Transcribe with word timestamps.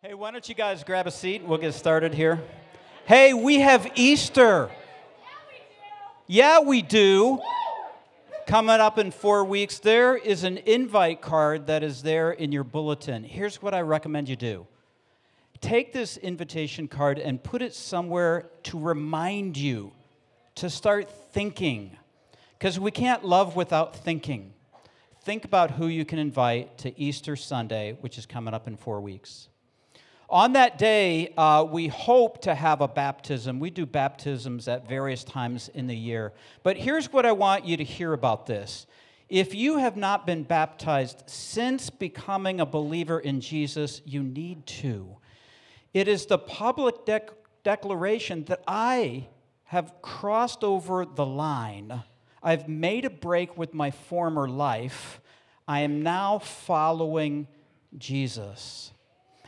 Hey, 0.00 0.14
why 0.14 0.30
don't 0.30 0.48
you 0.48 0.54
guys 0.54 0.84
grab 0.84 1.08
a 1.08 1.10
seat? 1.10 1.42
We'll 1.42 1.58
get 1.58 1.74
started 1.74 2.14
here. 2.14 2.40
Hey, 3.04 3.34
we 3.34 3.58
have 3.58 3.90
Easter. 3.96 4.70
Yeah, 6.28 6.60
we 6.60 6.82
do. 6.82 6.84
Yeah, 6.92 7.40
we 7.40 7.42
do. 7.42 7.42
Coming 8.46 8.78
up 8.78 8.96
in 8.98 9.10
four 9.10 9.44
weeks, 9.44 9.80
there 9.80 10.16
is 10.16 10.44
an 10.44 10.58
invite 10.58 11.20
card 11.20 11.66
that 11.66 11.82
is 11.82 12.02
there 12.02 12.30
in 12.30 12.52
your 12.52 12.62
bulletin. 12.62 13.24
Here's 13.24 13.60
what 13.60 13.74
I 13.74 13.80
recommend 13.80 14.28
you 14.28 14.36
do 14.36 14.68
take 15.60 15.92
this 15.92 16.16
invitation 16.16 16.86
card 16.86 17.18
and 17.18 17.42
put 17.42 17.60
it 17.60 17.74
somewhere 17.74 18.48
to 18.62 18.78
remind 18.78 19.56
you 19.56 19.90
to 20.54 20.70
start 20.70 21.10
thinking. 21.32 21.96
Because 22.56 22.78
we 22.78 22.92
can't 22.92 23.24
love 23.24 23.56
without 23.56 23.96
thinking. 23.96 24.52
Think 25.24 25.44
about 25.44 25.72
who 25.72 25.88
you 25.88 26.04
can 26.04 26.20
invite 26.20 26.78
to 26.78 26.96
Easter 26.96 27.34
Sunday, 27.34 27.98
which 28.00 28.16
is 28.16 28.26
coming 28.26 28.54
up 28.54 28.68
in 28.68 28.76
four 28.76 29.00
weeks. 29.00 29.48
On 30.30 30.52
that 30.52 30.76
day, 30.76 31.32
uh, 31.38 31.64
we 31.70 31.88
hope 31.88 32.42
to 32.42 32.54
have 32.54 32.82
a 32.82 32.88
baptism. 32.88 33.58
We 33.60 33.70
do 33.70 33.86
baptisms 33.86 34.68
at 34.68 34.86
various 34.86 35.24
times 35.24 35.70
in 35.70 35.86
the 35.86 35.96
year. 35.96 36.34
But 36.62 36.76
here's 36.76 37.10
what 37.10 37.24
I 37.24 37.32
want 37.32 37.64
you 37.64 37.78
to 37.78 37.84
hear 37.84 38.12
about 38.12 38.44
this. 38.44 38.86
If 39.30 39.54
you 39.54 39.78
have 39.78 39.96
not 39.96 40.26
been 40.26 40.42
baptized 40.42 41.22
since 41.26 41.88
becoming 41.88 42.60
a 42.60 42.66
believer 42.66 43.18
in 43.18 43.40
Jesus, 43.40 44.02
you 44.04 44.22
need 44.22 44.66
to. 44.66 45.16
It 45.94 46.08
is 46.08 46.26
the 46.26 46.38
public 46.38 47.06
dec- 47.06 47.30
declaration 47.64 48.44
that 48.44 48.62
I 48.66 49.28
have 49.64 49.94
crossed 50.02 50.62
over 50.62 51.06
the 51.06 51.26
line. 51.26 52.02
I've 52.42 52.68
made 52.68 53.06
a 53.06 53.10
break 53.10 53.56
with 53.56 53.72
my 53.72 53.90
former 53.90 54.46
life. 54.46 55.20
I 55.66 55.80
am 55.80 56.02
now 56.02 56.38
following 56.38 57.48
Jesus. 57.96 58.92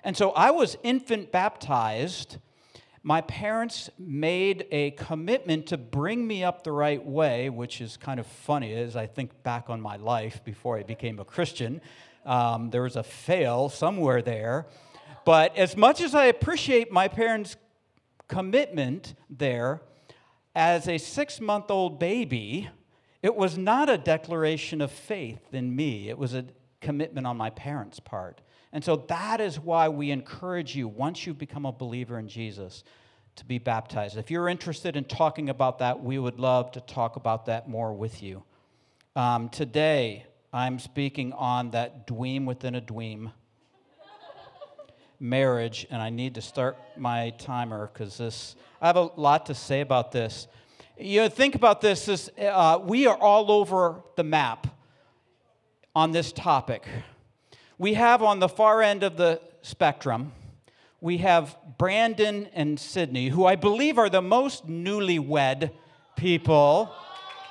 And 0.05 0.17
so 0.17 0.31
I 0.31 0.51
was 0.51 0.77
infant 0.83 1.31
baptized. 1.31 2.39
My 3.03 3.21
parents 3.23 3.91
made 3.99 4.67
a 4.71 4.93
commitment 4.93 5.67
to 5.69 5.79
bring 5.79 6.27
me 6.27 6.45
up 6.45 6.65
the 6.65 6.73
right 6.73 7.05
way, 7.05 7.51
which 7.51 7.81
is 7.81 7.97
kind 7.97 8.21
of 8.21 8.27
funny 8.27 8.75
as 8.75 8.97
I 8.97 9.07
think 9.07 9.43
back 9.43 9.71
on 9.71 9.81
my 9.81 9.97
life 9.97 10.45
before 10.45 10.79
I 10.79 10.83
became 10.83 11.19
a 11.19 11.25
Christian. 11.25 11.81
Um, 12.27 12.71
there 12.71 12.83
was 12.83 12.97
a 12.97 13.03
fail 13.03 13.69
somewhere 13.69 14.23
there. 14.23 14.67
But 15.25 15.57
as 15.57 15.77
much 15.77 16.01
as 16.01 16.15
I 16.15 16.27
appreciate 16.27 16.91
my 16.91 17.09
parents' 17.09 17.57
commitment 18.29 19.15
there, 19.29 19.83
as 20.55 20.89
a 20.89 20.99
six 20.99 21.41
month 21.41 21.71
old 21.71 21.99
baby, 21.99 22.69
it 23.23 23.35
was 23.35 23.59
not 23.59 23.89
a 23.89 23.99
declaration 23.99 24.81
of 24.81 24.91
faith 24.91 25.41
in 25.53 25.75
me, 25.75 26.09
it 26.09 26.19
was 26.19 26.35
a 26.35 26.47
commitment 26.81 27.27
on 27.27 27.37
my 27.37 27.51
parents' 27.51 28.01
part. 28.01 28.41
And 28.73 28.85
so 28.85 28.97
that 29.09 29.41
is 29.41 29.59
why 29.59 29.89
we 29.89 30.11
encourage 30.11 30.77
you, 30.77 30.87
once 30.87 31.27
you 31.27 31.35
become 31.35 31.67
a 31.67 31.73
believer 31.73 32.19
in 32.19 32.29
Jesus, 32.29 32.85
to 33.37 33.45
be 33.45 33.59
baptized. 33.59 34.17
If 34.17 34.31
you're 34.31 34.49
interested 34.49 34.97
in 34.97 35.05
talking 35.05 35.49
about 35.49 35.79
that, 35.79 36.03
we 36.03 36.19
would 36.19 36.39
love 36.39 36.73
to 36.73 36.81
talk 36.81 37.17
about 37.17 37.47
that 37.47 37.69
more 37.69 37.93
with 37.93 38.23
you. 38.23 38.45
Um, 39.17 39.49
today, 39.49 40.27
I'm 40.53 40.79
speaking 40.79 41.33
on 41.33 41.71
that 41.73 42.07
dweem 42.07 42.45
within 42.45 42.75
a 42.75 42.81
dweem 42.81 43.33
marriage, 45.19 45.87
and 45.91 46.01
I 46.01 46.11
need 46.11 46.35
to 46.37 46.43
start 46.43 46.79
my 46.97 47.31
timer 47.31 47.91
because 47.93 48.19
this, 48.19 48.57
I 48.81 48.87
have 48.87 48.97
a 48.97 49.11
lot 49.17 49.47
to 49.47 49.55
say 49.55 49.81
about 49.81 50.13
this. 50.13 50.49
You 50.99 51.23
know, 51.23 51.29
think 51.29 51.55
about 51.55 51.81
this, 51.81 52.07
this 52.07 52.31
uh, 52.39 52.79
we 52.83 53.07
are 53.07 53.17
all 53.17 53.51
over 53.51 54.03
the 54.17 54.25
map 54.25 54.67
on 55.95 56.13
this 56.13 56.31
topic 56.33 56.87
we 57.81 57.95
have 57.95 58.23
on 58.23 58.41
the 58.41 58.49
far 58.49 58.83
end 58.83 59.03
of 59.03 59.17
the 59.17 59.41
spectrum, 59.63 60.33
we 61.01 61.17
have 61.17 61.57
Brandon 61.79 62.47
and 62.53 62.79
Sydney, 62.79 63.31
who 63.31 63.47
I 63.47 63.57
believe 63.57 63.97
are 63.97 64.11
the 64.11 64.21
most 64.21 64.69
newlywed 64.69 65.71
people. 66.15 66.93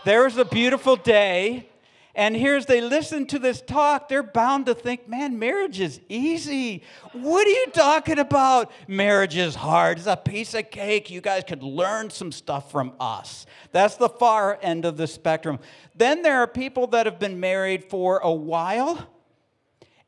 There's 0.05 0.37
a 0.37 0.45
beautiful 0.45 0.95
day. 0.97 1.67
And 2.13 2.35
here's 2.35 2.67
they 2.67 2.79
listen 2.79 3.25
to 3.27 3.39
this 3.39 3.61
talk, 3.61 4.07
they're 4.07 4.21
bound 4.21 4.67
to 4.67 4.75
think, 4.75 5.07
man, 5.07 5.39
marriage 5.39 5.79
is 5.79 5.99
easy. 6.09 6.83
What 7.13 7.47
are 7.47 7.49
you 7.49 7.67
talking 7.73 8.19
about? 8.19 8.71
Marriage 8.87 9.35
is 9.35 9.55
hard. 9.55 9.97
It's 9.97 10.05
a 10.05 10.15
piece 10.15 10.53
of 10.53 10.69
cake. 10.69 11.09
You 11.09 11.21
guys 11.21 11.43
could 11.47 11.63
learn 11.63 12.11
some 12.11 12.31
stuff 12.31 12.71
from 12.71 12.93
us. 12.99 13.47
That's 13.71 13.95
the 13.95 14.09
far 14.09 14.59
end 14.61 14.85
of 14.85 14.95
the 14.95 15.07
spectrum. 15.07 15.57
Then 15.95 16.21
there 16.21 16.37
are 16.39 16.47
people 16.47 16.85
that 16.87 17.07
have 17.07 17.17
been 17.17 17.39
married 17.39 17.85
for 17.85 18.19
a 18.19 18.31
while 18.31 19.07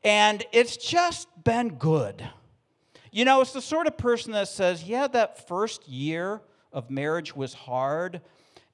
and 0.04 0.44
it's 0.52 0.76
just 0.76 1.28
been 1.44 1.74
good. 1.74 2.28
You 3.10 3.24
know, 3.24 3.40
it's 3.40 3.52
the 3.52 3.60
sort 3.60 3.86
of 3.86 3.96
person 3.96 4.32
that 4.32 4.48
says, 4.48 4.84
yeah, 4.84 5.06
that 5.08 5.46
first 5.46 5.86
year 5.86 6.40
of 6.72 6.90
marriage 6.90 7.36
was 7.36 7.52
hard. 7.54 8.20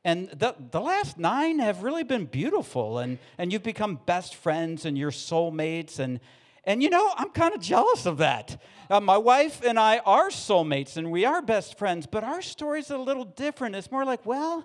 And 0.05 0.29
the, 0.29 0.55
the 0.71 0.81
last 0.81 1.19
nine 1.19 1.59
have 1.59 1.83
really 1.83 2.05
been 2.05 2.25
beautiful, 2.25 2.99
and, 2.99 3.19
and 3.37 3.53
you've 3.53 3.65
become 3.65 3.99
best 4.07 4.37
friends 4.37 4.85
and 4.85 4.97
you're 4.97 5.11
soulmates. 5.11 5.99
And, 5.99 6.21
and 6.65 6.83
you 6.83 6.89
know, 6.89 7.13
I'm 7.17 7.31
kind 7.31 7.55
of 7.55 7.61
jealous 7.61 8.07
of 8.07 8.19
that. 8.19 8.63
Uh, 8.89 9.01
my 9.01 9.19
wife 9.19 9.61
and 9.65 9.79
I 9.79 9.99
are 9.99 10.31
soulmates 10.31 10.97
and 10.97 11.11
we 11.11 11.25
are 11.25 11.43
best 11.43 11.77
friends, 11.77 12.07
but 12.07 12.25
our 12.25 12.41
story's 12.41 12.91
a 12.91 12.97
little 12.97 13.25
different. 13.25 13.75
It's 13.75 13.91
more 13.91 14.05
like, 14.05 14.25
well, 14.25 14.65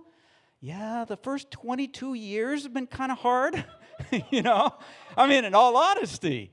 yeah, 0.61 1.03
the 1.05 1.17
first 1.17 1.51
22 1.51 2.13
years 2.13 2.63
have 2.63 2.73
been 2.73 2.87
kind 2.87 3.11
of 3.11 3.17
hard. 3.17 3.65
you 4.31 4.41
know? 4.41 4.73
I 5.15 5.27
mean, 5.27 5.45
in 5.45 5.53
all 5.53 5.75
honesty. 5.77 6.51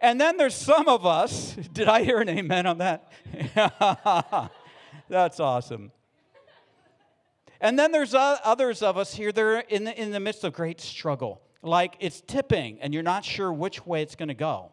And 0.00 0.20
then 0.20 0.36
there's 0.36 0.54
some 0.54 0.88
of 0.88 1.04
us. 1.04 1.56
Did 1.72 1.88
I 1.88 2.04
hear 2.04 2.20
an 2.20 2.28
amen 2.28 2.66
on 2.66 2.78
that? 2.78 3.10
That's 5.08 5.40
awesome. 5.40 5.92
And 7.60 7.78
then 7.78 7.90
there's 7.90 8.14
others 8.14 8.82
of 8.82 8.96
us 8.96 9.14
here 9.14 9.32
that 9.32 9.42
are 9.42 9.58
in 9.60 9.84
the, 9.84 10.00
in 10.00 10.12
the 10.12 10.20
midst 10.20 10.44
of 10.44 10.52
great 10.52 10.80
struggle. 10.80 11.42
Like 11.60 11.96
it's 11.98 12.20
tipping 12.20 12.78
and 12.80 12.94
you're 12.94 13.02
not 13.02 13.24
sure 13.24 13.52
which 13.52 13.84
way 13.84 14.02
it's 14.02 14.14
going 14.14 14.28
to 14.28 14.34
go. 14.34 14.70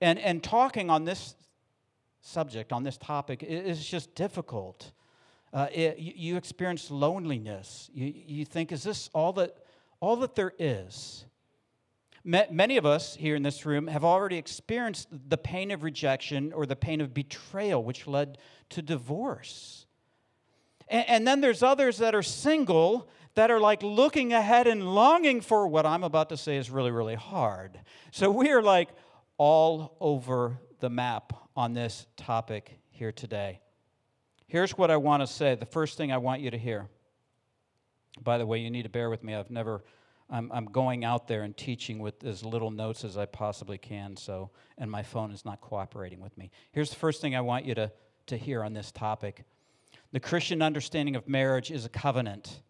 And, 0.00 0.18
and 0.18 0.42
talking 0.42 0.88
on 0.88 1.04
this 1.04 1.34
subject, 2.22 2.72
on 2.72 2.82
this 2.82 2.96
topic, 2.96 3.42
is 3.42 3.84
just 3.84 4.14
difficult. 4.14 4.92
Uh, 5.52 5.66
it, 5.70 5.98
you, 5.98 6.12
you 6.16 6.36
experience 6.36 6.90
loneliness. 6.90 7.90
You, 7.92 8.12
you 8.26 8.44
think, 8.46 8.72
is 8.72 8.82
this 8.82 9.10
all 9.12 9.34
that 9.34 9.54
all 10.02 10.16
that 10.16 10.34
there 10.34 10.52
is. 10.58 11.24
Many 12.24 12.76
of 12.76 12.84
us 12.84 13.14
here 13.14 13.36
in 13.36 13.42
this 13.42 13.64
room 13.64 13.86
have 13.86 14.04
already 14.04 14.36
experienced 14.36 15.08
the 15.28 15.38
pain 15.38 15.70
of 15.70 15.82
rejection 15.84 16.52
or 16.52 16.66
the 16.66 16.76
pain 16.76 17.00
of 17.00 17.14
betrayal, 17.14 17.82
which 17.82 18.06
led 18.06 18.38
to 18.70 18.82
divorce. 18.82 19.86
And 20.88 21.26
then 21.26 21.40
there's 21.40 21.62
others 21.62 21.98
that 21.98 22.14
are 22.14 22.22
single 22.22 23.08
that 23.34 23.50
are 23.50 23.60
like 23.60 23.82
looking 23.82 24.32
ahead 24.32 24.66
and 24.66 24.94
longing 24.94 25.40
for 25.40 25.66
what 25.66 25.86
I'm 25.86 26.04
about 26.04 26.28
to 26.30 26.36
say 26.36 26.56
is 26.56 26.68
really, 26.68 26.90
really 26.90 27.14
hard. 27.14 27.80
So 28.10 28.30
we 28.30 28.50
are 28.50 28.62
like 28.62 28.88
all 29.38 29.96
over 30.00 30.58
the 30.80 30.90
map 30.90 31.32
on 31.56 31.74
this 31.74 32.06
topic 32.16 32.78
here 32.90 33.12
today. 33.12 33.60
Here's 34.48 34.76
what 34.76 34.90
I 34.90 34.96
want 34.96 35.22
to 35.22 35.26
say 35.28 35.54
the 35.54 35.64
first 35.64 35.96
thing 35.96 36.12
I 36.12 36.18
want 36.18 36.40
you 36.40 36.50
to 36.50 36.58
hear. 36.58 36.88
By 38.20 38.38
the 38.38 38.46
way, 38.46 38.58
you 38.58 38.70
need 38.70 38.82
to 38.82 38.88
bear 38.88 39.10
with 39.10 39.22
me. 39.22 39.34
I've 39.34 39.50
never, 39.50 39.84
I'm, 40.28 40.50
I'm 40.52 40.66
going 40.66 41.04
out 41.04 41.28
there 41.28 41.42
and 41.42 41.56
teaching 41.56 41.98
with 41.98 42.24
as 42.24 42.44
little 42.44 42.70
notes 42.70 43.04
as 43.04 43.16
I 43.16 43.26
possibly 43.26 43.78
can, 43.78 44.16
so, 44.16 44.50
and 44.78 44.90
my 44.90 45.02
phone 45.02 45.30
is 45.30 45.44
not 45.44 45.60
cooperating 45.60 46.20
with 46.20 46.36
me. 46.36 46.50
Here's 46.72 46.90
the 46.90 46.96
first 46.96 47.20
thing 47.20 47.34
I 47.34 47.40
want 47.40 47.64
you 47.64 47.74
to, 47.74 47.90
to 48.26 48.36
hear 48.36 48.62
on 48.62 48.72
this 48.72 48.92
topic 48.92 49.44
the 50.12 50.20
Christian 50.20 50.60
understanding 50.60 51.16
of 51.16 51.26
marriage 51.26 51.70
is 51.70 51.86
a 51.86 51.88
covenant. 51.88 52.60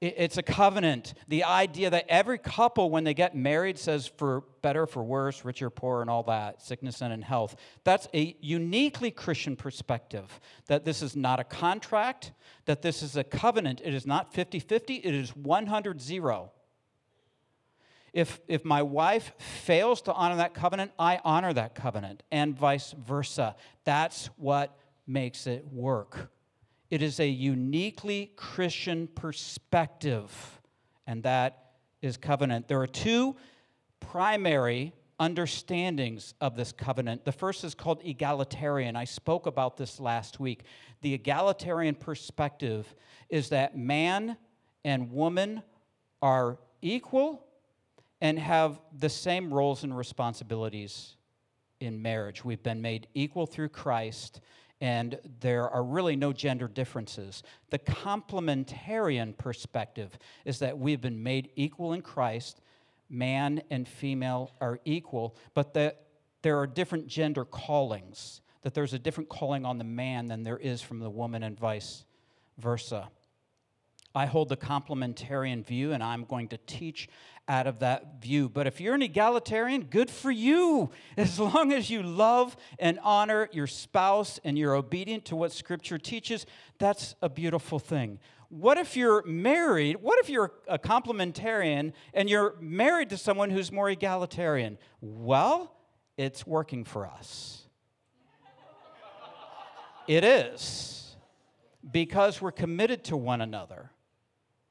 It's 0.00 0.36
a 0.36 0.42
covenant. 0.42 1.14
The 1.26 1.44
idea 1.44 1.88
that 1.88 2.04
every 2.08 2.36
couple, 2.36 2.90
when 2.90 3.04
they 3.04 3.14
get 3.14 3.34
married, 3.34 3.78
says 3.78 4.06
for 4.06 4.42
better, 4.60 4.86
for 4.86 5.02
worse, 5.02 5.42
richer, 5.42 5.70
poor, 5.70 6.02
and 6.02 6.10
all 6.10 6.22
that, 6.24 6.60
sickness 6.60 7.00
and 7.00 7.14
in 7.14 7.22
health. 7.22 7.56
That's 7.82 8.06
a 8.12 8.36
uniquely 8.40 9.10
Christian 9.10 9.56
perspective. 9.56 10.38
That 10.66 10.84
this 10.84 11.00
is 11.00 11.16
not 11.16 11.40
a 11.40 11.44
contract, 11.44 12.32
that 12.66 12.82
this 12.82 13.02
is 13.02 13.16
a 13.16 13.24
covenant. 13.24 13.80
It 13.82 13.94
is 13.94 14.06
not 14.06 14.34
50 14.34 14.58
50, 14.58 14.96
it 14.96 15.14
is 15.14 15.34
100 15.34 16.02
0. 16.02 16.52
If, 18.12 18.40
if 18.48 18.66
my 18.66 18.82
wife 18.82 19.32
fails 19.38 20.02
to 20.02 20.12
honor 20.12 20.36
that 20.36 20.52
covenant, 20.52 20.92
I 20.98 21.20
honor 21.24 21.54
that 21.54 21.74
covenant, 21.74 22.22
and 22.30 22.56
vice 22.56 22.92
versa. 22.92 23.56
That's 23.84 24.26
what 24.36 24.78
makes 25.06 25.46
it 25.46 25.66
work. 25.72 26.30
It 26.90 27.02
is 27.02 27.20
a 27.20 27.28
uniquely 27.28 28.32
Christian 28.36 29.08
perspective, 29.08 30.60
and 31.06 31.22
that 31.24 31.72
is 32.00 32.16
covenant. 32.16 32.68
There 32.68 32.80
are 32.80 32.86
two 32.86 33.36
primary 34.00 34.92
understandings 35.18 36.34
of 36.40 36.56
this 36.56 36.72
covenant. 36.72 37.24
The 37.24 37.32
first 37.32 37.64
is 37.64 37.74
called 37.74 38.00
egalitarian. 38.04 38.96
I 38.96 39.04
spoke 39.04 39.46
about 39.46 39.76
this 39.76 39.98
last 39.98 40.38
week. 40.38 40.64
The 41.00 41.14
egalitarian 41.14 41.94
perspective 41.94 42.94
is 43.28 43.48
that 43.48 43.76
man 43.76 44.36
and 44.84 45.10
woman 45.10 45.62
are 46.22 46.58
equal 46.82 47.44
and 48.20 48.38
have 48.38 48.80
the 48.96 49.08
same 49.08 49.52
roles 49.52 49.84
and 49.84 49.96
responsibilities 49.96 51.16
in 51.80 52.00
marriage. 52.00 52.44
We've 52.44 52.62
been 52.62 52.80
made 52.80 53.08
equal 53.14 53.46
through 53.46 53.70
Christ, 53.70 54.40
and 54.80 55.18
there 55.40 55.68
are 55.68 55.82
really 55.82 56.16
no 56.16 56.32
gender 56.32 56.68
differences. 56.68 57.42
The 57.70 57.78
complementarian 57.78 59.36
perspective 59.38 60.18
is 60.44 60.58
that 60.58 60.78
we've 60.78 61.00
been 61.00 61.22
made 61.22 61.50
equal 61.56 61.92
in 61.92 62.02
Christ. 62.02 62.60
Man 63.08 63.62
and 63.70 63.88
female 63.88 64.52
are 64.60 64.80
equal, 64.84 65.36
but 65.54 65.74
that 65.74 66.02
there 66.42 66.58
are 66.58 66.66
different 66.66 67.06
gender 67.06 67.44
callings, 67.44 68.40
that 68.62 68.74
there's 68.74 68.92
a 68.92 68.98
different 68.98 69.28
calling 69.28 69.64
on 69.64 69.78
the 69.78 69.84
man 69.84 70.26
than 70.26 70.42
there 70.42 70.58
is 70.58 70.82
from 70.82 70.98
the 70.98 71.10
woman, 71.10 71.42
and 71.42 71.58
vice 71.58 72.04
versa. 72.58 73.08
I 74.16 74.24
hold 74.24 74.48
the 74.48 74.56
complementarian 74.56 75.62
view, 75.62 75.92
and 75.92 76.02
I'm 76.02 76.24
going 76.24 76.48
to 76.48 76.56
teach 76.56 77.06
out 77.46 77.66
of 77.66 77.80
that 77.80 78.22
view. 78.22 78.48
But 78.48 78.66
if 78.66 78.80
you're 78.80 78.94
an 78.94 79.02
egalitarian, 79.02 79.84
good 79.84 80.10
for 80.10 80.30
you. 80.30 80.88
As 81.18 81.38
long 81.38 81.70
as 81.70 81.90
you 81.90 82.02
love 82.02 82.56
and 82.78 82.98
honor 83.02 83.50
your 83.52 83.66
spouse 83.66 84.40
and 84.42 84.56
you're 84.56 84.74
obedient 84.74 85.26
to 85.26 85.36
what 85.36 85.52
Scripture 85.52 85.98
teaches, 85.98 86.46
that's 86.78 87.14
a 87.20 87.28
beautiful 87.28 87.78
thing. 87.78 88.18
What 88.48 88.78
if 88.78 88.96
you're 88.96 89.22
married? 89.26 89.96
What 90.00 90.18
if 90.20 90.30
you're 90.30 90.52
a 90.66 90.78
complementarian 90.78 91.92
and 92.14 92.30
you're 92.30 92.54
married 92.58 93.10
to 93.10 93.18
someone 93.18 93.50
who's 93.50 93.70
more 93.70 93.90
egalitarian? 93.90 94.78
Well, 95.02 95.74
it's 96.16 96.46
working 96.46 96.84
for 96.84 97.06
us. 97.06 97.66
it 100.08 100.24
is 100.24 101.16
because 101.92 102.40
we're 102.40 102.50
committed 102.50 103.04
to 103.04 103.16
one 103.18 103.42
another. 103.42 103.90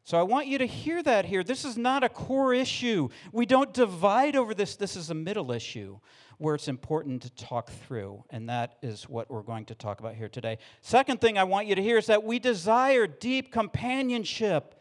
So 0.06 0.19
I 0.19 0.22
want 0.22 0.46
you 0.46 0.60
to 0.60 0.68
hear 0.68 1.02
that 1.02 1.25
here. 1.25 1.44
This 1.44 1.66
is 1.66 1.78
not 1.78 2.04
a 2.04 2.10
core 2.10 2.54
issue. 2.54 3.10
We 3.31 3.48
don't 3.48 3.74
divide 3.74 4.36
over 4.36 4.54
this. 4.54 4.75
This 4.75 4.96
is 4.96 5.10
a 5.10 5.16
middle 5.16 5.52
issue 5.52 5.98
where 6.38 6.54
it's 6.54 6.68
important 6.68 7.24
to 7.24 7.31
talk 7.31 7.72
through. 7.72 8.24
And 8.30 8.48
that 8.48 8.78
is 8.84 9.10
what 9.10 9.31
we're 9.31 9.42
going 9.42 9.66
to 9.66 9.74
talk 9.74 10.00
about 10.00 10.13
here 10.13 10.30
today. 10.30 10.60
Second 10.81 11.22
thing 11.22 11.40
I 11.40 11.44
want 11.44 11.66
you 11.66 11.74
to 11.74 11.81
hear 11.81 11.98
is 11.98 12.06
that 12.06 12.24
we 12.24 12.38
desire 12.38 13.07
deep 13.07 13.52
companionship, 13.52 14.75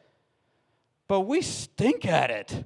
but 1.08 1.20
we 1.20 1.40
stink 1.40 2.04
at 2.04 2.30
it. 2.30 2.62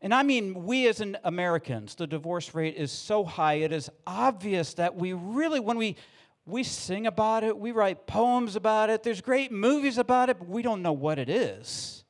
And 0.00 0.14
I 0.14 0.22
mean, 0.22 0.66
we 0.66 0.86
as 0.86 1.00
an 1.00 1.16
Americans, 1.24 1.96
the 1.96 2.06
divorce 2.06 2.54
rate 2.54 2.76
is 2.76 2.92
so 2.92 3.24
high, 3.24 3.54
it 3.54 3.72
is 3.72 3.90
obvious 4.06 4.74
that 4.74 4.94
we 4.94 5.12
really, 5.12 5.58
when 5.58 5.78
we 5.78 5.96
we 6.46 6.62
sing 6.62 7.06
about 7.06 7.44
it, 7.44 7.56
we 7.58 7.72
write 7.72 8.06
poems 8.06 8.56
about 8.56 8.90
it, 8.90 9.02
there's 9.02 9.20
great 9.20 9.50
movies 9.50 9.98
about 9.98 10.28
it, 10.28 10.38
but 10.38 10.48
we 10.48 10.62
don't 10.62 10.82
know 10.82 10.92
what 10.92 11.18
it 11.18 11.28
is 11.28 12.04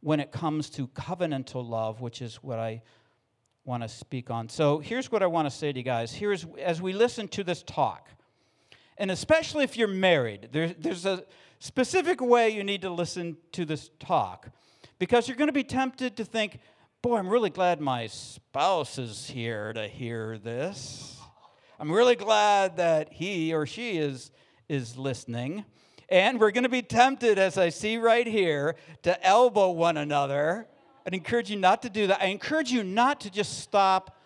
when 0.00 0.20
it 0.20 0.30
comes 0.30 0.70
to 0.70 0.86
covenantal 0.88 1.68
love, 1.68 2.00
which 2.00 2.22
is 2.22 2.36
what 2.36 2.58
I 2.58 2.82
want 3.64 3.82
to 3.82 3.88
speak 3.88 4.30
on. 4.30 4.48
So 4.48 4.78
here's 4.78 5.10
what 5.10 5.22
I 5.22 5.26
want 5.26 5.46
to 5.46 5.50
say 5.50 5.72
to 5.72 5.78
you 5.78 5.84
guys. 5.84 6.12
Here's 6.12 6.46
as 6.60 6.82
we 6.82 6.92
listen 6.92 7.26
to 7.28 7.42
this 7.42 7.62
talk, 7.62 8.10
and 8.98 9.10
especially 9.10 9.64
if 9.64 9.76
you're 9.76 9.88
married, 9.88 10.50
there, 10.52 10.68
there's 10.68 11.06
a 11.06 11.24
specific 11.58 12.20
way 12.20 12.50
you 12.50 12.62
need 12.62 12.82
to 12.82 12.90
listen 12.90 13.38
to 13.52 13.64
this 13.64 13.90
talk 13.98 14.50
because 14.98 15.26
you're 15.26 15.36
going 15.36 15.48
to 15.48 15.52
be 15.52 15.64
tempted 15.64 16.16
to 16.18 16.24
think, 16.24 16.60
boy, 17.02 17.16
I'm 17.16 17.28
really 17.28 17.50
glad 17.50 17.80
my 17.80 18.06
spouse 18.06 18.98
is 18.98 19.26
here 19.26 19.72
to 19.72 19.88
hear 19.88 20.38
this. 20.38 21.18
I'm 21.84 21.92
really 21.92 22.16
glad 22.16 22.78
that 22.78 23.12
he 23.12 23.52
or 23.52 23.66
she 23.66 23.98
is, 23.98 24.30
is 24.70 24.96
listening. 24.96 25.66
And 26.08 26.40
we're 26.40 26.50
going 26.50 26.64
to 26.64 26.70
be 26.70 26.80
tempted, 26.80 27.38
as 27.38 27.58
I 27.58 27.68
see 27.68 27.98
right 27.98 28.26
here, 28.26 28.76
to 29.02 29.22
elbow 29.22 29.70
one 29.70 29.98
another. 29.98 30.66
I'd 31.06 31.12
encourage 31.12 31.50
you 31.50 31.58
not 31.58 31.82
to 31.82 31.90
do 31.90 32.06
that. 32.06 32.22
I 32.22 32.28
encourage 32.28 32.72
you 32.72 32.84
not 32.84 33.20
to 33.20 33.30
just 33.30 33.58
stop 33.58 34.18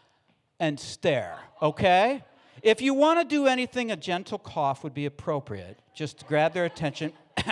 and 0.61 0.79
stare, 0.79 1.37
okay? 1.61 2.23
If 2.63 2.81
you 2.81 2.95
want 2.95 3.19
to 3.19 3.25
do 3.25 3.49
anything, 3.49 3.91
a 3.91 3.97
gentle 3.97 4.39
cough 4.39 4.85
would 4.85 4.95
be 4.95 5.07
appropriate. 5.07 5.81
Just 5.93 6.29
grab 6.29 6.55
their 6.55 6.65
attention. 6.65 7.13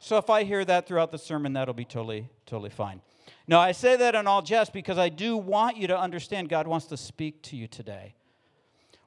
so 0.00 0.18
if 0.18 0.28
I 0.28 0.42
hear 0.42 0.64
that 0.64 0.88
throughout 0.88 1.12
the 1.12 1.18
sermon, 1.18 1.52
that'll 1.52 1.74
be 1.74 1.84
totally, 1.84 2.28
totally 2.44 2.70
fine. 2.70 3.02
Now, 3.46 3.60
I 3.60 3.70
say 3.70 3.94
that 3.94 4.16
in 4.16 4.26
all 4.26 4.42
jest 4.42 4.72
because 4.72 4.98
I 4.98 5.10
do 5.10 5.36
want 5.36 5.76
you 5.76 5.86
to 5.86 5.96
understand 5.96 6.48
God 6.48 6.66
wants 6.66 6.86
to 6.86 6.96
speak 6.96 7.40
to 7.42 7.56
you 7.56 7.68
today 7.68 8.16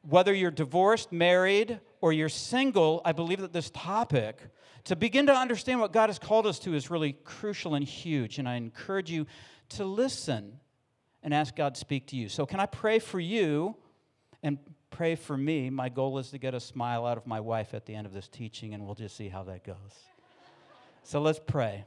whether 0.08 0.34
you're 0.34 0.52
divorced, 0.52 1.12
married, 1.12 1.80
or 2.00 2.14
you're 2.14 2.30
single, 2.30 3.02
I 3.04 3.12
believe 3.12 3.42
that 3.42 3.52
this 3.52 3.70
topic, 3.72 4.40
to 4.86 4.96
begin 4.96 5.28
to 5.28 5.34
understand 5.34 5.82
what 5.82 5.92
God 5.92 6.08
has 6.08 6.18
called 6.18 6.48
us 6.48 6.60
to, 6.60 6.74
is 6.74 6.90
really 6.90 7.14
crucial 7.26 7.76
and 7.76 7.84
huge. 7.84 8.40
And 8.40 8.48
I 8.48 8.56
encourage 8.56 9.12
you 9.12 9.28
to 9.70 9.84
listen 9.84 10.60
and 11.24 11.34
ask 11.34 11.56
God 11.56 11.76
to 11.76 11.80
speak 11.80 12.08
to 12.08 12.16
you. 12.16 12.30
So, 12.30 12.46
can 12.46 12.62
I 12.62 12.68
pray 12.68 13.00
for 13.00 13.20
you 13.20 13.76
and 14.44 14.58
pray 14.92 15.16
for 15.16 15.36
me? 15.36 15.70
My 15.70 15.90
goal 15.90 16.20
is 16.20 16.30
to 16.30 16.38
get 16.38 16.54
a 16.54 16.60
smile 16.60 17.06
out 17.06 17.18
of 17.18 17.28
my 17.28 17.42
wife 17.42 17.74
at 17.74 17.86
the 17.86 17.94
end 17.94 18.08
of 18.08 18.14
this 18.14 18.30
teaching, 18.30 18.74
and 18.74 18.86
we'll 18.86 18.96
just 18.96 19.18
see 19.18 19.28
how 19.28 19.44
that 19.44 19.66
goes. 19.66 19.76
So, 21.04 21.20
let's 21.20 21.40
pray. 21.46 21.84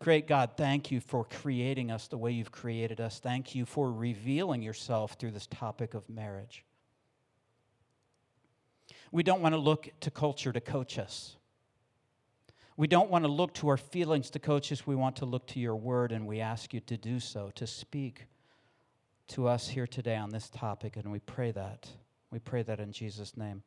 Great 0.00 0.26
God, 0.26 0.52
thank 0.56 0.90
you 0.90 0.98
for 0.98 1.24
creating 1.24 1.92
us 1.92 2.08
the 2.08 2.18
way 2.18 2.32
you've 2.32 2.50
created 2.50 3.00
us. 3.00 3.20
Thank 3.20 3.54
you 3.54 3.64
for 3.64 3.92
revealing 3.92 4.62
yourself 4.62 5.12
through 5.12 5.32
this 5.32 5.46
topic 5.46 5.94
of 5.94 6.08
marriage. 6.08 6.64
We 9.10 9.22
don't 9.22 9.40
want 9.40 9.54
to 9.54 9.60
look 9.60 9.88
to 10.00 10.10
culture 10.10 10.52
to 10.52 10.60
coach 10.60 10.98
us. 10.98 11.36
We 12.76 12.86
don't 12.86 13.10
want 13.10 13.24
to 13.24 13.30
look 13.30 13.52
to 13.54 13.68
our 13.68 13.76
feelings 13.76 14.30
to 14.30 14.38
coach 14.38 14.72
us. 14.72 14.86
We 14.86 14.94
want 14.94 15.16
to 15.16 15.26
look 15.26 15.46
to 15.48 15.60
your 15.60 15.76
word, 15.76 16.12
and 16.12 16.26
we 16.26 16.40
ask 16.40 16.72
you 16.72 16.80
to 16.80 16.96
do 16.96 17.20
so, 17.20 17.50
to 17.56 17.66
speak 17.66 18.26
to 19.28 19.46
us 19.46 19.68
here 19.68 19.86
today 19.86 20.16
on 20.16 20.30
this 20.30 20.48
topic, 20.48 20.96
and 20.96 21.12
we 21.12 21.18
pray 21.20 21.50
that. 21.52 21.88
We 22.30 22.38
pray 22.38 22.62
that 22.62 22.80
in 22.80 22.92
Jesus' 22.92 23.36
name. 23.36 23.62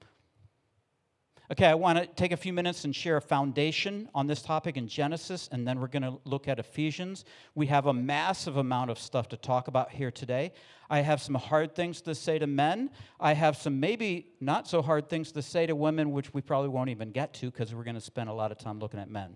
Okay, 1.51 1.65
I 1.65 1.73
want 1.73 1.99
to 1.99 2.05
take 2.05 2.31
a 2.31 2.37
few 2.37 2.53
minutes 2.53 2.85
and 2.85 2.95
share 2.95 3.17
a 3.17 3.21
foundation 3.21 4.07
on 4.15 4.27
this 4.27 4.41
topic 4.41 4.77
in 4.77 4.87
Genesis, 4.87 5.49
and 5.51 5.67
then 5.67 5.81
we're 5.81 5.87
going 5.87 6.03
to 6.03 6.17
look 6.23 6.47
at 6.47 6.57
Ephesians. 6.57 7.25
We 7.53 7.67
have 7.67 7.87
a 7.87 7.93
massive 7.93 8.55
amount 8.55 8.91
of 8.91 8.97
stuff 8.97 9.27
to 9.29 9.37
talk 9.37 9.67
about 9.67 9.91
here 9.91 10.09
today. 10.09 10.53
I 10.89 11.01
have 11.01 11.21
some 11.21 11.35
hard 11.35 11.75
things 11.75 11.99
to 12.03 12.15
say 12.15 12.39
to 12.39 12.47
men. 12.47 12.91
I 13.19 13.33
have 13.33 13.57
some 13.57 13.77
maybe 13.77 14.31
not 14.39 14.69
so 14.69 14.81
hard 14.81 15.09
things 15.09 15.33
to 15.33 15.41
say 15.41 15.65
to 15.65 15.75
women, 15.75 16.13
which 16.13 16.33
we 16.33 16.39
probably 16.39 16.69
won't 16.69 16.89
even 16.89 17.11
get 17.11 17.33
to 17.35 17.51
because 17.51 17.75
we're 17.75 17.83
going 17.83 17.95
to 17.95 18.01
spend 18.01 18.29
a 18.29 18.33
lot 18.33 18.53
of 18.53 18.57
time 18.57 18.79
looking 18.79 19.01
at 19.01 19.09
men. 19.09 19.35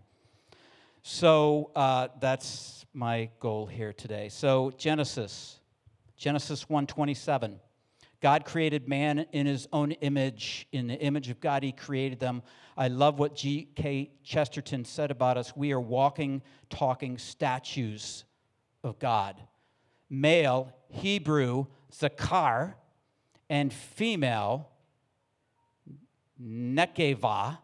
So 1.02 1.72
uh, 1.76 2.08
that's 2.22 2.86
my 2.94 3.30
goal 3.42 3.66
here 3.66 3.92
today. 3.92 4.30
So 4.30 4.72
Genesis, 4.78 5.60
Genesis 6.16 6.70
127. 6.70 7.60
God 8.22 8.46
created 8.46 8.88
man 8.88 9.26
in 9.32 9.46
his 9.46 9.68
own 9.72 9.92
image. 9.92 10.68
In 10.72 10.88
the 10.88 10.96
image 10.96 11.30
of 11.30 11.40
God, 11.40 11.64
he 11.64 11.72
created 11.72 12.20
them. 12.20 12.42
I 12.76 12.88
love 12.88 13.20
what 13.20 13.36
G.K. 13.36 14.12
Chesterton 14.24 14.86
said 14.86 15.12
about 15.12 15.38
us. 15.38 15.56
We 15.56 15.72
are 15.72 15.80
walking, 15.80 16.42
talking 16.70 17.18
statues 17.18 18.26
of 18.84 18.98
God. 19.00 19.36
Male, 20.10 20.74
Hebrew, 20.90 21.66
Zakar, 21.92 22.74
and 23.50 23.72
female, 23.72 24.70
Nekeva, 26.42 27.60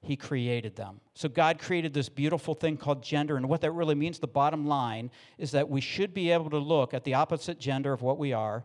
he 0.00 0.16
created 0.16 0.76
them. 0.76 1.00
So 1.14 1.28
God 1.28 1.58
created 1.58 1.92
this 1.92 2.08
beautiful 2.08 2.54
thing 2.54 2.76
called 2.76 3.02
gender. 3.02 3.36
And 3.36 3.48
what 3.48 3.60
that 3.62 3.72
really 3.72 3.94
means, 3.94 4.18
the 4.18 4.26
bottom 4.26 4.66
line, 4.66 5.10
is 5.36 5.50
that 5.50 5.68
we 5.68 5.80
should 5.80 6.14
be 6.14 6.30
able 6.30 6.50
to 6.50 6.58
look 6.58 6.94
at 6.94 7.04
the 7.04 7.14
opposite 7.14 7.58
gender 7.58 7.92
of 7.92 8.02
what 8.02 8.18
we 8.18 8.32
are 8.32 8.64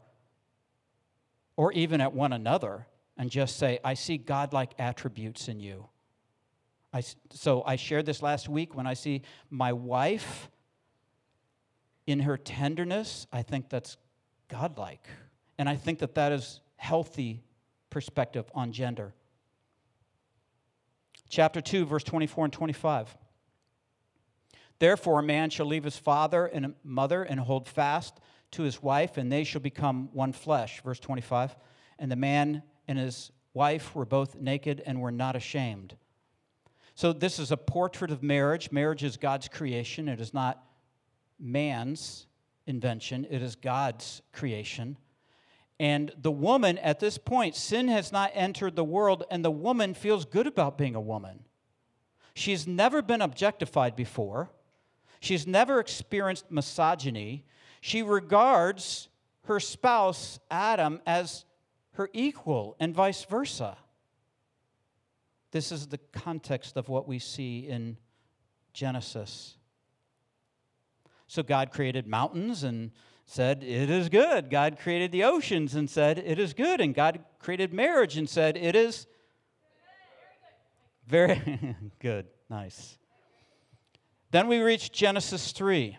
or 1.55 1.71
even 1.73 2.01
at 2.01 2.13
one 2.13 2.33
another 2.33 2.87
and 3.17 3.29
just 3.29 3.57
say, 3.57 3.79
I 3.83 3.93
see 3.93 4.17
godlike 4.17 4.73
attributes 4.79 5.47
in 5.47 5.59
you. 5.59 5.87
I, 6.93 7.03
so 7.31 7.63
I 7.65 7.75
shared 7.75 8.05
this 8.05 8.21
last 8.21 8.49
week 8.49 8.75
when 8.75 8.87
I 8.87 8.93
see 8.93 9.21
my 9.49 9.73
wife 9.73 10.49
in 12.07 12.21
her 12.21 12.37
tenderness, 12.37 13.27
I 13.31 13.41
think 13.41 13.69
that's 13.69 13.97
godlike. 14.49 15.07
And 15.57 15.69
I 15.69 15.75
think 15.75 15.99
that 15.99 16.15
that 16.15 16.31
is 16.31 16.59
healthy 16.75 17.43
perspective 17.89 18.45
on 18.53 18.71
gender. 18.71 19.13
Chapter 21.29 21.61
2, 21.61 21.85
verse 21.85 22.03
24 22.03 22.45
and 22.45 22.53
25. 22.53 23.15
Therefore, 24.79 25.19
a 25.19 25.23
man 25.23 25.49
shall 25.51 25.67
leave 25.67 25.83
his 25.83 25.97
father 25.97 26.47
and 26.47 26.73
mother 26.83 27.23
and 27.23 27.39
hold 27.39 27.69
fast 27.69 28.19
to 28.51 28.63
his 28.63 28.81
wife, 28.81 29.17
and 29.17 29.31
they 29.31 29.43
shall 29.43 29.61
become 29.61 30.09
one 30.13 30.33
flesh. 30.33 30.81
Verse 30.83 30.99
25. 30.99 31.55
And 31.99 32.11
the 32.11 32.15
man 32.15 32.63
and 32.87 32.97
his 32.97 33.31
wife 33.53 33.95
were 33.95 34.05
both 34.05 34.35
naked 34.35 34.81
and 34.85 35.01
were 35.01 35.11
not 35.11 35.35
ashamed. 35.35 35.95
So, 36.95 37.13
this 37.13 37.39
is 37.39 37.51
a 37.51 37.57
portrait 37.57 38.11
of 38.11 38.21
marriage. 38.21 38.71
Marriage 38.71 39.03
is 39.03 39.17
God's 39.17 39.47
creation, 39.47 40.07
it 40.07 40.19
is 40.19 40.33
not 40.33 40.63
man's 41.39 42.27
invention, 42.67 43.25
it 43.29 43.41
is 43.41 43.55
God's 43.55 44.21
creation. 44.33 44.97
And 45.79 46.11
the 46.21 46.31
woman, 46.31 46.77
at 46.77 46.99
this 46.99 47.17
point, 47.17 47.55
sin 47.55 47.87
has 47.87 48.11
not 48.11 48.31
entered 48.35 48.75
the 48.75 48.83
world, 48.83 49.23
and 49.31 49.43
the 49.43 49.49
woman 49.49 49.95
feels 49.95 50.25
good 50.25 50.45
about 50.45 50.77
being 50.77 50.93
a 50.93 51.01
woman. 51.01 51.43
She's 52.35 52.67
never 52.67 53.01
been 53.01 53.21
objectified 53.21 53.95
before. 53.95 54.51
She's 55.19 55.47
never 55.47 55.79
experienced 55.79 56.51
misogyny. 56.51 57.45
She 57.81 58.03
regards 58.03 59.09
her 59.45 59.59
spouse, 59.59 60.39
Adam, 60.49 61.01
as 61.05 61.45
her 61.93 62.09
equal 62.13 62.75
and 62.79 62.95
vice 62.95 63.25
versa. 63.25 63.77
This 65.51 65.71
is 65.71 65.87
the 65.87 65.97
context 65.97 66.77
of 66.77 66.87
what 66.87 67.07
we 67.07 67.19
see 67.19 67.67
in 67.67 67.97
Genesis. 68.71 69.57
So 71.27 71.43
God 71.43 71.71
created 71.71 72.07
mountains 72.07 72.63
and 72.63 72.91
said, 73.25 73.63
It 73.63 73.89
is 73.89 74.09
good. 74.09 74.49
God 74.49 74.77
created 74.79 75.11
the 75.11 75.23
oceans 75.23 75.75
and 75.75 75.89
said, 75.89 76.17
It 76.19 76.39
is 76.39 76.53
good. 76.53 76.79
And 76.79 76.93
God 76.93 77.23
created 77.39 77.73
marriage 77.73 78.17
and 78.17 78.29
said, 78.29 78.55
It 78.55 78.75
is 78.75 79.07
very 81.07 81.75
good. 81.99 82.27
Nice. 82.49 82.97
Then 84.31 84.47
we 84.47 84.59
reach 84.59 84.91
Genesis 84.91 85.51
3, 85.51 85.97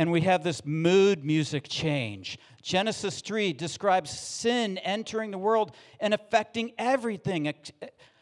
and 0.00 0.10
we 0.10 0.22
have 0.22 0.42
this 0.42 0.64
mood 0.64 1.26
music 1.26 1.68
change. 1.68 2.38
Genesis 2.62 3.20
3 3.20 3.52
describes 3.52 4.10
sin 4.10 4.78
entering 4.78 5.30
the 5.30 5.36
world 5.36 5.76
and 6.00 6.14
affecting 6.14 6.72
everything, 6.78 7.52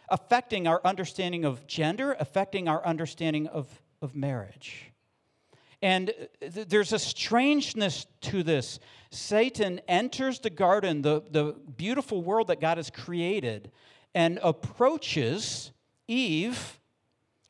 affecting 0.09 0.67
our 0.67 0.81
understanding 0.85 1.45
of 1.45 1.69
gender, 1.69 2.17
affecting 2.19 2.67
our 2.67 2.85
understanding 2.85 3.47
of, 3.47 3.69
of 4.03 4.17
marriage. 4.17 4.91
And 5.81 6.13
th- 6.41 6.67
there's 6.67 6.93
a 6.93 6.99
strangeness 6.99 8.09
to 8.23 8.43
this. 8.43 8.81
Satan 9.13 9.81
enters 9.87 10.41
the 10.41 10.51
garden, 10.51 11.03
the, 11.03 11.23
the 11.31 11.55
beautiful 11.77 12.23
world 12.23 12.49
that 12.49 12.61
God 12.61 12.79
has 12.79 12.91
created, 12.91 13.71
and 14.17 14.41
approaches 14.43 15.71
Eve 16.09 16.81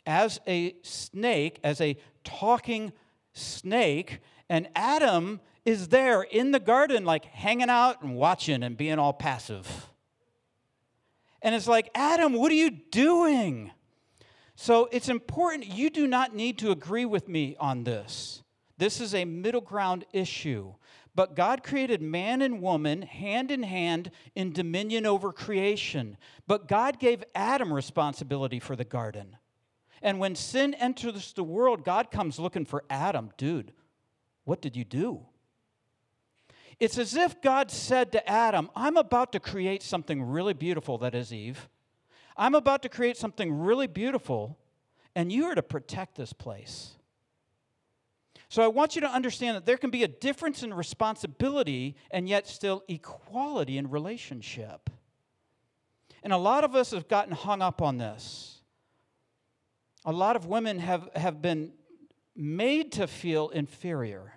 as 0.04 0.38
a 0.46 0.74
snake, 0.82 1.60
as 1.64 1.80
a 1.80 1.96
talking 2.24 2.92
snake, 3.32 4.20
and 4.48 4.68
Adam 4.74 5.40
is 5.64 5.88
there 5.88 6.22
in 6.22 6.50
the 6.52 6.60
garden, 6.60 7.04
like 7.04 7.24
hanging 7.26 7.70
out 7.70 8.02
and 8.02 8.16
watching 8.16 8.62
and 8.62 8.76
being 8.76 8.98
all 8.98 9.12
passive. 9.12 9.90
And 11.42 11.54
it's 11.54 11.68
like, 11.68 11.90
Adam, 11.94 12.32
what 12.32 12.50
are 12.50 12.56
you 12.56 12.70
doing? 12.70 13.70
So 14.56 14.88
it's 14.90 15.08
important, 15.08 15.66
you 15.66 15.88
do 15.88 16.06
not 16.06 16.34
need 16.34 16.58
to 16.58 16.70
agree 16.70 17.04
with 17.04 17.28
me 17.28 17.56
on 17.60 17.84
this. 17.84 18.42
This 18.76 19.00
is 19.00 19.14
a 19.14 19.24
middle 19.24 19.60
ground 19.60 20.04
issue. 20.12 20.74
But 21.14 21.34
God 21.34 21.64
created 21.64 22.00
man 22.00 22.42
and 22.42 22.62
woman 22.62 23.02
hand 23.02 23.50
in 23.50 23.64
hand 23.64 24.10
in 24.36 24.52
dominion 24.52 25.04
over 25.04 25.32
creation. 25.32 26.16
But 26.46 26.68
God 26.68 27.00
gave 27.00 27.24
Adam 27.34 27.72
responsibility 27.72 28.60
for 28.60 28.76
the 28.76 28.84
garden. 28.84 29.36
And 30.02 30.18
when 30.18 30.34
sin 30.34 30.74
enters 30.74 31.32
the 31.32 31.44
world, 31.44 31.84
God 31.84 32.10
comes 32.10 32.38
looking 32.38 32.64
for 32.64 32.84
Adam. 32.88 33.30
Dude, 33.36 33.72
what 34.44 34.60
did 34.60 34.76
you 34.76 34.84
do? 34.84 35.26
It's 36.80 36.98
as 36.98 37.16
if 37.16 37.42
God 37.42 37.70
said 37.70 38.12
to 38.12 38.28
Adam, 38.28 38.70
I'm 38.76 38.96
about 38.96 39.32
to 39.32 39.40
create 39.40 39.82
something 39.82 40.22
really 40.22 40.54
beautiful, 40.54 40.98
that 40.98 41.14
is 41.14 41.32
Eve. 41.32 41.68
I'm 42.36 42.54
about 42.54 42.82
to 42.82 42.88
create 42.88 43.16
something 43.16 43.52
really 43.52 43.88
beautiful, 43.88 44.58
and 45.16 45.32
you 45.32 45.46
are 45.46 45.56
to 45.56 45.62
protect 45.62 46.14
this 46.14 46.32
place. 46.32 46.92
So 48.48 48.62
I 48.62 48.68
want 48.68 48.94
you 48.94 49.00
to 49.02 49.10
understand 49.10 49.56
that 49.56 49.66
there 49.66 49.76
can 49.76 49.90
be 49.90 50.04
a 50.04 50.08
difference 50.08 50.62
in 50.62 50.72
responsibility 50.72 51.96
and 52.10 52.28
yet 52.28 52.46
still 52.46 52.82
equality 52.88 53.76
in 53.76 53.90
relationship. 53.90 54.88
And 56.22 56.32
a 56.32 56.38
lot 56.38 56.64
of 56.64 56.74
us 56.74 56.92
have 56.92 57.08
gotten 57.08 57.34
hung 57.34 57.60
up 57.60 57.82
on 57.82 57.98
this. 57.98 58.57
A 60.08 60.12
lot 60.12 60.36
of 60.36 60.46
women 60.46 60.78
have, 60.78 61.10
have 61.14 61.42
been 61.42 61.70
made 62.34 62.92
to 62.92 63.06
feel 63.06 63.50
inferior. 63.50 64.32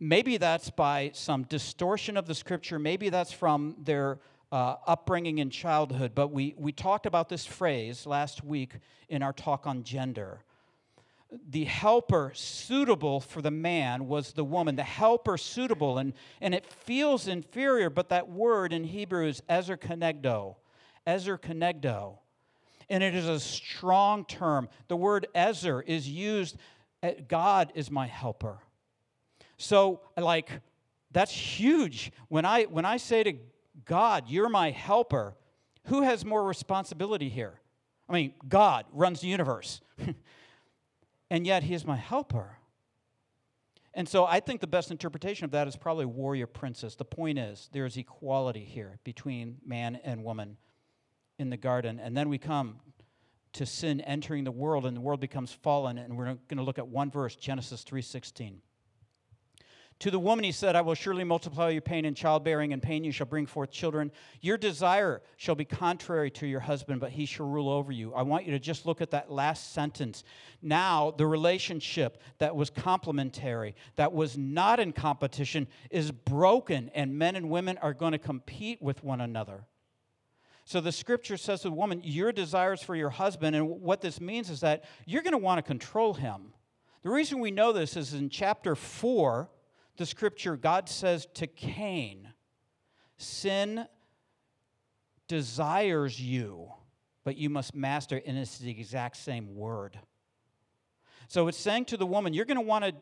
Maybe 0.00 0.38
that's 0.38 0.70
by 0.70 1.10
some 1.12 1.42
distortion 1.42 2.16
of 2.16 2.24
the 2.24 2.34
scripture, 2.34 2.78
maybe 2.78 3.10
that's 3.10 3.30
from 3.30 3.76
their 3.84 4.18
uh, 4.50 4.76
upbringing 4.86 5.40
in 5.40 5.50
childhood, 5.50 6.12
but 6.14 6.28
we, 6.28 6.54
we 6.56 6.72
talked 6.72 7.04
about 7.04 7.28
this 7.28 7.44
phrase 7.44 8.06
last 8.06 8.42
week 8.42 8.76
in 9.10 9.22
our 9.22 9.34
talk 9.34 9.66
on 9.66 9.82
gender 9.82 10.40
the 11.50 11.64
helper 11.64 12.32
suitable 12.34 13.20
for 13.20 13.42
the 13.42 13.50
man 13.50 14.08
was 14.08 14.32
the 14.32 14.44
woman, 14.44 14.76
the 14.76 14.82
helper 14.82 15.36
suitable. 15.36 15.98
And, 15.98 16.14
and 16.40 16.54
it 16.54 16.64
feels 16.64 17.28
inferior, 17.28 17.90
but 17.90 18.08
that 18.08 18.30
word 18.30 18.72
in 18.72 18.84
Hebrew 18.84 19.26
is 19.26 19.42
ezer 19.46 19.76
kenegdo. 19.76 20.56
Ezer 21.06 21.36
kenegdo. 21.36 22.16
And 22.90 23.02
it 23.02 23.14
is 23.14 23.28
a 23.28 23.38
strong 23.38 24.24
term. 24.24 24.68
The 24.88 24.96
word 24.96 25.26
ezer 25.34 25.82
is 25.82 26.08
used, 26.08 26.56
uh, 27.02 27.12
God 27.26 27.72
is 27.74 27.90
my 27.90 28.06
helper. 28.06 28.58
So, 29.56 30.00
like, 30.16 30.50
that's 31.10 31.32
huge. 31.32 32.12
When 32.28 32.44
I, 32.44 32.64
when 32.64 32.84
I 32.84 32.96
say 32.96 33.22
to 33.24 33.34
God, 33.84 34.24
you're 34.28 34.48
my 34.48 34.70
helper, 34.70 35.34
who 35.84 36.02
has 36.02 36.24
more 36.24 36.44
responsibility 36.44 37.28
here? 37.28 37.60
I 38.08 38.12
mean, 38.12 38.34
God 38.48 38.86
runs 38.92 39.20
the 39.20 39.28
universe. 39.28 39.80
and 41.30 41.46
yet 41.46 41.62
he 41.62 41.74
is 41.74 41.84
my 41.84 41.96
helper. 41.96 42.58
And 43.94 44.08
so 44.08 44.24
I 44.24 44.40
think 44.40 44.60
the 44.60 44.66
best 44.66 44.90
interpretation 44.90 45.44
of 45.44 45.50
that 45.50 45.66
is 45.66 45.76
probably 45.76 46.04
warrior 46.04 46.46
princess. 46.46 46.94
The 46.94 47.04
point 47.04 47.38
is, 47.38 47.68
there 47.72 47.84
is 47.84 47.96
equality 47.96 48.64
here 48.64 48.98
between 49.02 49.56
man 49.64 49.98
and 50.04 50.22
woman 50.22 50.56
in 51.38 51.50
the 51.50 51.56
garden. 51.56 52.00
And 52.00 52.16
then 52.16 52.28
we 52.28 52.38
come 52.38 52.80
to 53.54 53.66
sin 53.66 54.00
entering 54.02 54.44
the 54.44 54.52
world, 54.52 54.86
and 54.86 54.96
the 54.96 55.00
world 55.00 55.20
becomes 55.20 55.52
fallen. 55.52 55.98
And 55.98 56.16
we're 56.16 56.24
going 56.24 56.58
to 56.58 56.62
look 56.62 56.78
at 56.78 56.88
one 56.88 57.10
verse, 57.10 57.36
Genesis 57.36 57.84
3:16. 57.84 58.60
To 60.00 60.12
the 60.12 60.18
woman 60.20 60.44
he 60.44 60.52
said, 60.52 60.76
I 60.76 60.80
will 60.80 60.94
surely 60.94 61.24
multiply 61.24 61.70
your 61.70 61.82
pain 61.82 62.04
in 62.04 62.14
childbearing, 62.14 62.72
and 62.72 62.80
pain 62.80 63.02
you 63.02 63.10
shall 63.10 63.26
bring 63.26 63.46
forth 63.46 63.72
children. 63.72 64.12
Your 64.40 64.56
desire 64.56 65.22
shall 65.36 65.56
be 65.56 65.64
contrary 65.64 66.30
to 66.32 66.46
your 66.46 66.60
husband, 66.60 67.00
but 67.00 67.10
he 67.10 67.26
shall 67.26 67.48
rule 67.48 67.68
over 67.68 67.90
you. 67.90 68.14
I 68.14 68.22
want 68.22 68.44
you 68.44 68.52
to 68.52 68.60
just 68.60 68.86
look 68.86 69.00
at 69.00 69.10
that 69.10 69.32
last 69.32 69.72
sentence. 69.72 70.22
Now, 70.62 71.10
the 71.10 71.26
relationship 71.26 72.22
that 72.38 72.54
was 72.54 72.70
complementary, 72.70 73.74
that 73.96 74.12
was 74.12 74.38
not 74.38 74.78
in 74.78 74.92
competition, 74.92 75.66
is 75.90 76.12
broken, 76.12 76.92
and 76.94 77.18
men 77.18 77.34
and 77.34 77.50
women 77.50 77.76
are 77.78 77.92
going 77.92 78.12
to 78.12 78.18
compete 78.18 78.80
with 78.80 79.02
one 79.02 79.20
another. 79.20 79.66
So 80.68 80.82
the 80.82 80.92
scripture 80.92 81.38
says 81.38 81.62
to 81.62 81.70
the 81.70 81.74
woman, 81.74 82.02
Your 82.04 82.30
desires 82.30 82.82
for 82.82 82.94
your 82.94 83.08
husband, 83.08 83.56
and 83.56 83.80
what 83.80 84.02
this 84.02 84.20
means 84.20 84.50
is 84.50 84.60
that 84.60 84.84
you're 85.06 85.22
going 85.22 85.32
to 85.32 85.38
want 85.38 85.56
to 85.56 85.62
control 85.62 86.12
him. 86.12 86.52
The 87.00 87.08
reason 87.08 87.38
we 87.38 87.50
know 87.50 87.72
this 87.72 87.96
is 87.96 88.12
in 88.12 88.28
chapter 88.28 88.74
4 88.74 89.48
the 89.96 90.04
scripture, 90.04 90.58
God 90.58 90.90
says 90.90 91.26
to 91.36 91.46
Cain, 91.46 92.28
Sin 93.16 93.86
desires 95.26 96.20
you, 96.20 96.68
but 97.24 97.38
you 97.38 97.48
must 97.48 97.74
master, 97.74 98.20
and 98.26 98.36
it's 98.36 98.58
the 98.58 98.70
exact 98.70 99.16
same 99.16 99.56
word. 99.56 99.98
So 101.28 101.48
it's 101.48 101.56
saying 101.56 101.86
to 101.86 101.96
the 101.96 102.04
woman, 102.04 102.34
You're 102.34 102.44
going 102.44 102.58
to 102.58 102.60
want 102.60 102.84
to 102.84 102.92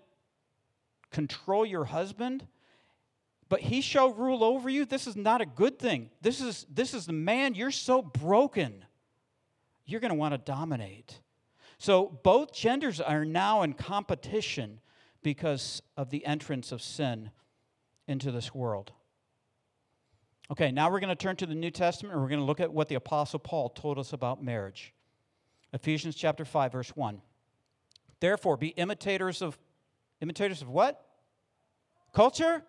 control 1.11 1.66
your 1.66 1.87
husband, 1.87 2.46
but 3.49 3.61
he 3.61 3.81
shall 3.81 4.12
rule 4.12 4.43
over 4.43 4.69
you. 4.69 4.85
This 4.85 5.07
is 5.07 5.17
not 5.17 5.41
a 5.41 5.47
good 5.47 5.79
thing. 5.79 6.11
This 6.21 6.41
is, 6.41 6.67
this 6.73 6.95
is 6.95 7.07
the 7.07 7.12
man, 7.12 7.55
you're 7.55 7.71
so 7.71 8.03
broken. 8.03 8.85
You're 9.85 10.00
going 10.00 10.12
to 10.12 10.17
want 10.17 10.35
to 10.35 10.38
dominate. 10.38 11.21
So 11.79 12.19
both 12.23 12.53
genders 12.53 13.00
are 13.00 13.25
now 13.25 13.62
in 13.62 13.75
competition 13.75 14.81
because 15.23 15.83
of 15.97 16.11
the 16.11 16.25
entrance 16.26 16.73
of 16.73 16.83
sin 16.83 17.31
into 18.09 18.31
this 18.31 18.55
world. 18.55 18.93
Okay, 20.50 20.71
now 20.71 20.91
we're 20.91 21.00
going 21.00 21.09
to 21.09 21.17
turn 21.17 21.37
to 21.37 21.47
the 21.47 21.55
New 21.55 21.71
Testament 21.71 22.12
and 22.12 22.23
we're 22.23 22.29
going 22.29 22.41
to 22.41 22.47
look 22.47 22.61
at 22.61 22.73
what 22.73 22.88
the 22.88 22.95
Apostle 22.95 23.41
Paul 23.41 23.69
told 23.71 23.99
us 23.99 24.12
about 24.12 24.43
marriage. 24.43 24.95
Ephesians 25.73 26.15
chapter 26.15 26.45
5, 26.45 26.73
verse 26.73 26.91
1. 26.91 27.21
Therefore, 28.21 28.57
be 28.57 28.69
imitators 28.69 29.43
of 29.43 29.59
imitators 30.21 30.62
of 30.62 30.69
what? 30.69 31.05
Culture? 32.15 32.62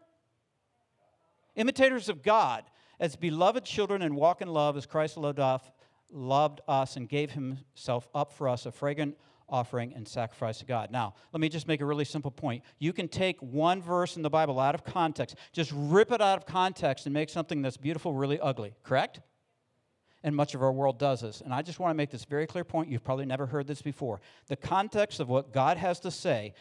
Imitators 1.58 2.08
of 2.08 2.24
God, 2.24 2.64
as 3.00 3.16
beloved 3.16 3.66
children 3.66 4.02
and 4.04 4.16
walk 4.16 4.42
in 4.42 4.48
love 4.48 4.78
as 4.78 4.86
Christ 4.86 5.18
loved, 5.18 6.62
us 6.68 6.96
and 6.96 7.10
gave 7.10 7.32
himself 7.32 8.08
up 8.16 8.32
for 8.32 8.48
us, 8.48 8.66
a 8.66 8.72
fragrant 8.72 9.18
offering 9.50 9.94
and 9.94 10.08
sacrifice 10.08 10.60
to 10.60 10.66
God. 10.66 10.92
Now, 10.92 11.16
let 11.34 11.42
me 11.42 11.50
just 11.50 11.68
make 11.68 11.82
a 11.82 11.86
really 11.86 12.06
simple 12.06 12.32
point. 12.32 12.64
You 12.80 12.94
can 12.94 13.08
take 13.08 13.42
one 13.42 13.82
verse 13.82 14.18
in 14.18 14.22
the 14.22 14.30
Bible 14.30 14.60
out 14.60 14.76
of 14.76 14.84
context, 14.84 15.36
just 15.52 15.72
rip 15.74 16.12
it 16.12 16.22
out 16.22 16.38
of 16.38 16.46
context 16.46 17.06
and 17.06 17.14
make 17.14 17.30
something 17.30 17.62
that's 17.62 17.78
beautiful 17.78 18.14
really 18.14 18.40
ugly, 18.40 18.74
correct? 18.84 19.22
And 20.24 20.36
much 20.36 20.54
of 20.54 20.62
our 20.62 20.72
world 20.72 21.00
does 21.00 21.22
this. 21.22 21.42
And 21.42 21.54
I 21.54 21.62
just 21.62 21.80
want 21.80 21.92
to 21.92 21.96
make 21.96 22.10
this 22.10 22.26
very 22.26 22.46
clear 22.46 22.66
point. 22.66 22.90
You've 22.90 23.04
probably 23.04 23.26
never 23.26 23.46
heard 23.46 23.68
this 23.68 23.82
before. 23.82 24.20
The 24.48 24.58
context 24.58 25.20
of 25.20 25.30
what 25.30 25.54
God 25.54 25.78
has 25.78 26.00
to 26.02 26.12
say 26.12 26.54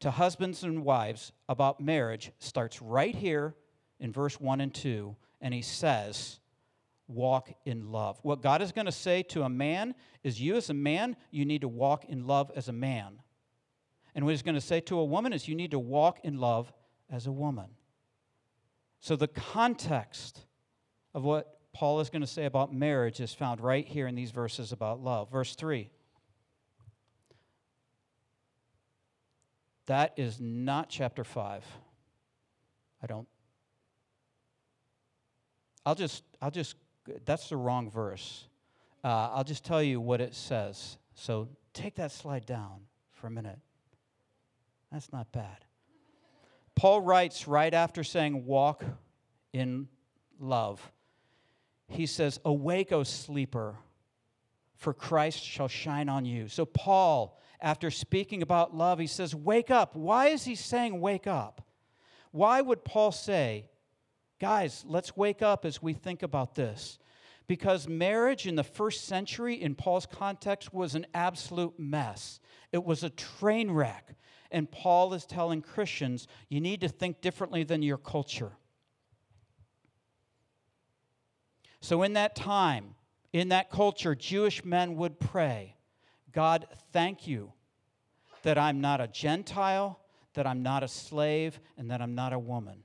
to 0.00 0.10
husbands 0.10 0.62
and 0.62 0.84
wives 0.84 1.32
about 1.48 1.80
marriage 1.80 2.32
starts 2.38 2.82
right 2.82 3.14
here 3.14 3.54
in 4.00 4.12
verse 4.12 4.40
1 4.40 4.60
and 4.60 4.74
2. 4.74 5.16
And 5.40 5.52
he 5.52 5.62
says, 5.62 6.38
walk 7.08 7.52
in 7.64 7.92
love. 7.92 8.18
What 8.22 8.42
God 8.42 8.62
is 8.62 8.72
going 8.72 8.86
to 8.86 8.92
say 8.92 9.22
to 9.24 9.42
a 9.42 9.48
man 9.48 9.94
is, 10.22 10.40
You 10.40 10.56
as 10.56 10.70
a 10.70 10.74
man, 10.74 11.16
you 11.30 11.44
need 11.44 11.60
to 11.60 11.68
walk 11.68 12.04
in 12.04 12.26
love 12.26 12.50
as 12.54 12.68
a 12.68 12.72
man. 12.72 13.20
And 14.14 14.24
what 14.24 14.32
He's 14.32 14.42
going 14.42 14.54
to 14.54 14.60
say 14.60 14.80
to 14.80 14.98
a 14.98 15.04
woman 15.04 15.32
is, 15.32 15.48
You 15.48 15.54
need 15.54 15.70
to 15.72 15.78
walk 15.78 16.20
in 16.24 16.38
love 16.38 16.72
as 17.10 17.26
a 17.26 17.32
woman. 17.32 17.68
So 19.00 19.14
the 19.14 19.28
context 19.28 20.40
of 21.14 21.22
what 21.24 21.60
Paul 21.72 22.00
is 22.00 22.10
going 22.10 22.22
to 22.22 22.26
say 22.26 22.46
about 22.46 22.72
marriage 22.72 23.20
is 23.20 23.34
found 23.34 23.60
right 23.60 23.86
here 23.86 24.06
in 24.06 24.14
these 24.14 24.30
verses 24.30 24.72
about 24.72 25.00
love. 25.02 25.30
Verse 25.30 25.54
3. 25.54 25.90
That 29.86 30.14
is 30.16 30.40
not 30.40 30.88
chapter 30.88 31.22
5. 31.22 31.64
I 33.02 33.06
don't. 33.06 33.28
I'll 35.86 35.94
just, 35.94 36.24
I'll 36.42 36.50
just, 36.50 36.74
that's 37.24 37.48
the 37.48 37.56
wrong 37.56 37.88
verse. 37.88 38.48
Uh, 39.04 39.30
I'll 39.32 39.44
just 39.44 39.64
tell 39.64 39.82
you 39.82 40.00
what 40.00 40.20
it 40.20 40.34
says. 40.34 40.98
So 41.14 41.48
take 41.72 41.94
that 41.94 42.10
slide 42.10 42.44
down 42.44 42.80
for 43.12 43.28
a 43.28 43.30
minute. 43.30 43.58
That's 44.90 45.12
not 45.12 45.30
bad. 45.30 45.64
Paul 46.74 47.00
writes 47.00 47.46
right 47.46 47.72
after 47.72 48.02
saying, 48.02 48.44
walk 48.44 48.84
in 49.52 49.86
love. 50.40 50.92
He 51.88 52.06
says, 52.06 52.40
Awake, 52.44 52.90
O 52.90 53.04
sleeper, 53.04 53.76
for 54.74 54.92
Christ 54.92 55.42
shall 55.42 55.68
shine 55.68 56.08
on 56.08 56.24
you. 56.24 56.48
So, 56.48 56.66
Paul, 56.66 57.40
after 57.60 57.92
speaking 57.92 58.42
about 58.42 58.76
love, 58.76 58.98
he 58.98 59.06
says, 59.06 59.34
Wake 59.34 59.70
up. 59.70 59.94
Why 59.94 60.28
is 60.28 60.44
he 60.44 60.56
saying 60.56 61.00
wake 61.00 61.28
up? 61.28 61.62
Why 62.32 62.60
would 62.60 62.84
Paul 62.84 63.12
say, 63.12 63.66
Guys, 64.38 64.84
let's 64.86 65.16
wake 65.16 65.42
up 65.42 65.64
as 65.64 65.82
we 65.82 65.92
think 65.92 66.22
about 66.22 66.54
this? 66.54 66.98
Because 67.46 67.88
marriage 67.88 68.46
in 68.46 68.56
the 68.56 68.64
first 68.64 69.04
century, 69.06 69.54
in 69.54 69.74
Paul's 69.74 70.06
context, 70.06 70.74
was 70.74 70.94
an 70.94 71.06
absolute 71.14 71.78
mess. 71.78 72.40
It 72.72 72.84
was 72.84 73.02
a 73.02 73.10
train 73.10 73.70
wreck. 73.70 74.14
And 74.50 74.70
Paul 74.70 75.14
is 75.14 75.24
telling 75.24 75.62
Christians, 75.62 76.26
you 76.48 76.60
need 76.60 76.80
to 76.80 76.88
think 76.88 77.20
differently 77.20 77.62
than 77.64 77.82
your 77.82 77.98
culture. 77.98 78.52
So, 81.80 82.02
in 82.02 82.14
that 82.14 82.34
time, 82.34 82.96
in 83.32 83.50
that 83.50 83.70
culture, 83.70 84.14
Jewish 84.14 84.64
men 84.64 84.96
would 84.96 85.20
pray, 85.20 85.76
God, 86.32 86.66
thank 86.92 87.26
you 87.28 87.52
that 88.42 88.58
I'm 88.58 88.80
not 88.80 89.00
a 89.00 89.08
Gentile, 89.08 90.00
that 90.34 90.46
I'm 90.46 90.62
not 90.62 90.82
a 90.82 90.88
slave, 90.88 91.60
and 91.76 91.90
that 91.90 92.00
I'm 92.00 92.14
not 92.14 92.32
a 92.32 92.38
woman. 92.38 92.84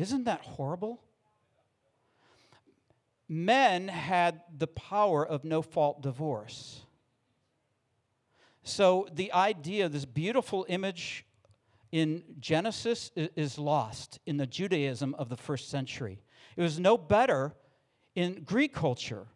Isn't 0.00 0.24
that 0.24 0.40
horrible? 0.40 1.02
Men 3.28 3.86
had 3.88 4.40
the 4.56 4.66
power 4.66 5.26
of 5.26 5.44
no 5.44 5.60
fault 5.60 6.00
divorce. 6.00 6.86
So 8.62 9.06
the 9.12 9.30
idea, 9.34 9.90
this 9.90 10.06
beautiful 10.06 10.64
image 10.70 11.26
in 11.92 12.22
Genesis, 12.40 13.10
is 13.14 13.58
lost 13.58 14.20
in 14.24 14.38
the 14.38 14.46
Judaism 14.46 15.14
of 15.16 15.28
the 15.28 15.36
first 15.36 15.68
century. 15.68 16.22
It 16.56 16.62
was 16.62 16.80
no 16.80 16.96
better 16.96 17.54
in 18.14 18.42
Greek 18.44 18.72
culture, 18.72 19.26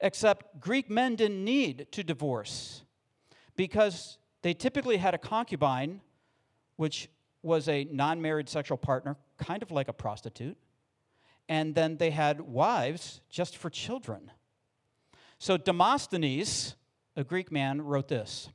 except 0.00 0.60
Greek 0.60 0.88
men 0.88 1.16
didn't 1.16 1.44
need 1.44 1.88
to 1.90 2.04
divorce 2.04 2.84
because 3.56 4.18
they 4.42 4.54
typically 4.54 4.98
had 4.98 5.12
a 5.12 5.18
concubine, 5.18 6.02
which 6.76 7.08
was 7.42 7.68
a 7.68 7.88
non 7.90 8.22
married 8.22 8.48
sexual 8.48 8.78
partner, 8.78 9.16
kind 9.40 9.62
of 9.62 9.70
like 9.70 9.88
a 9.88 9.92
prostitute, 9.92 10.56
and 11.48 11.74
then 11.74 11.96
they 11.96 12.10
had 12.10 12.40
wives 12.40 13.20
just 13.28 13.56
for 13.56 13.70
children. 13.70 14.30
So 15.38 15.56
Demosthenes, 15.56 16.76
a 17.16 17.24
Greek 17.24 17.50
man, 17.50 17.82
wrote 17.82 18.08
this 18.08 18.50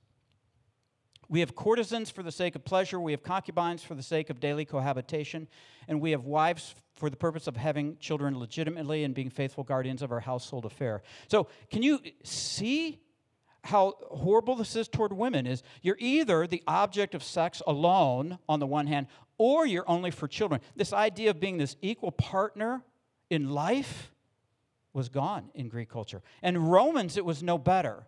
We 1.27 1.41
have 1.41 1.55
courtesans 1.55 2.09
for 2.09 2.23
the 2.23 2.31
sake 2.31 2.55
of 2.55 2.63
pleasure, 2.63 2.99
we 2.99 3.11
have 3.11 3.23
concubines 3.23 3.83
for 3.83 3.95
the 3.95 4.03
sake 4.03 4.29
of 4.29 4.39
daily 4.39 4.63
cohabitation, 4.63 5.47
and 5.87 5.99
we 5.99 6.11
have 6.11 6.23
wives 6.23 6.75
for 6.93 7.09
the 7.09 7.17
purpose 7.17 7.47
of 7.47 7.57
having 7.57 7.97
children 7.97 8.39
legitimately 8.39 9.03
and 9.03 9.13
being 9.13 9.29
faithful 9.29 9.63
guardians 9.63 10.01
of 10.01 10.11
our 10.11 10.21
household 10.21 10.63
affair. 10.63 11.01
So, 11.27 11.47
can 11.69 11.83
you 11.83 11.99
see 12.23 12.99
how 13.65 13.95
horrible 14.11 14.55
this 14.55 14.75
is 14.75 14.87
toward 14.87 15.11
women 15.11 15.47
is 15.47 15.63
you're 15.81 15.97
either 15.99 16.45
the 16.45 16.61
object 16.67 17.15
of 17.15 17.23
sex 17.23 17.63
alone 17.65 18.37
on 18.47 18.59
the 18.59 18.67
one 18.67 18.85
hand 18.85 19.07
or 19.37 19.65
you're 19.65 19.89
only 19.89 20.11
for 20.11 20.27
children 20.27 20.61
this 20.75 20.93
idea 20.93 21.29
of 21.29 21.39
being 21.39 21.57
this 21.57 21.75
equal 21.81 22.11
partner 22.11 22.83
in 23.29 23.49
life 23.49 24.11
was 24.93 25.09
gone 25.09 25.49
in 25.53 25.67
greek 25.67 25.89
culture 25.89 26.21
and 26.41 26.71
romans 26.71 27.17
it 27.17 27.25
was 27.25 27.43
no 27.43 27.57
better 27.57 28.05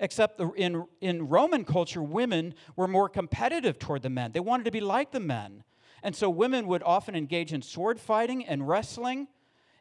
except 0.00 0.38
the, 0.38 0.50
in, 0.52 0.86
in 1.00 1.28
Roman 1.28 1.64
culture, 1.64 2.02
women 2.02 2.54
were 2.74 2.88
more 2.88 3.08
competitive 3.08 3.78
toward 3.78 4.02
the 4.02 4.10
men. 4.10 4.32
They 4.32 4.40
wanted 4.40 4.64
to 4.64 4.70
be 4.70 4.80
like 4.80 5.12
the 5.12 5.20
men. 5.20 5.62
And 6.02 6.16
so 6.16 6.30
women 6.30 6.66
would 6.66 6.82
often 6.82 7.14
engage 7.14 7.52
in 7.52 7.60
sword 7.62 8.00
fighting 8.00 8.44
and 8.46 8.66
wrestling 8.66 9.28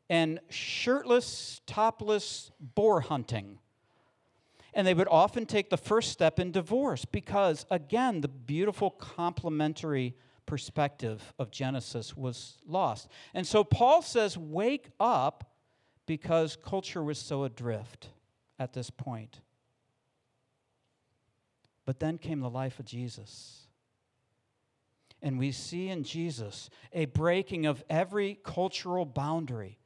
and 0.09 0.39
shirtless, 0.49 1.61
topless 1.65 2.51
boar 2.59 3.01
hunting. 3.01 3.59
And 4.73 4.85
they 4.85 4.93
would 4.93 5.07
often 5.09 5.45
take 5.45 5.69
the 5.69 5.77
first 5.77 6.11
step 6.11 6.39
in 6.39 6.51
divorce 6.51 7.05
because, 7.05 7.65
again, 7.71 8.21
the 8.21 8.27
beautiful 8.27 8.91
complementary 8.91 10.15
perspective 10.49 11.31
of 11.37 11.51
Genesis 11.51 12.17
was 12.17 12.57
lost. 12.65 13.07
And 13.35 13.45
so 13.45 13.63
Paul 13.63 14.01
says, 14.01 14.35
Wake 14.35 14.89
up 14.99 15.51
because 16.07 16.55
culture 16.55 17.03
was 17.03 17.19
so 17.19 17.43
adrift 17.43 18.09
at 18.57 18.73
this 18.73 18.89
point. 18.89 19.41
But 21.85 21.99
then 21.99 22.17
came 22.17 22.39
the 22.39 22.49
life 22.49 22.79
of 22.79 22.85
Jesus. 22.85 23.67
And 25.21 25.37
we 25.37 25.51
see 25.51 25.89
in 25.89 26.03
Jesus 26.03 26.71
a 26.93 27.05
breaking 27.05 27.67
of 27.67 27.83
every 27.87 28.39
cultural 28.43 29.05
boundary 29.05 29.77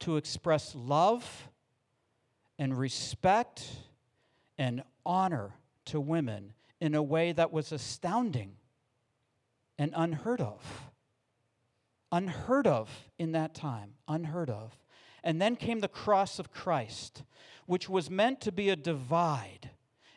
to 0.00 0.18
express 0.18 0.74
love 0.74 1.48
and 2.58 2.76
respect 2.76 3.66
and 4.58 4.82
honor 5.06 5.54
to 5.86 5.98
women 5.98 6.52
in 6.78 6.94
a 6.94 7.02
way 7.02 7.32
that 7.32 7.52
was 7.52 7.72
astounding 7.72 8.56
and 9.80 9.92
unheard 9.96 10.40
of. 10.40 10.92
Unheard 12.12 12.68
of 12.68 12.88
in 13.18 13.32
that 13.32 13.56
time, 13.56 13.94
unheard 14.06 14.50
of. 14.50 14.76
And 15.24 15.42
then 15.42 15.56
came 15.56 15.80
the 15.80 15.88
cross 15.88 16.38
of 16.38 16.52
Christ, 16.52 17.24
which 17.66 17.88
was 17.88 18.08
meant 18.08 18.40
to 18.42 18.52
be 18.52 18.68
a 18.68 18.76
divide 18.76 19.70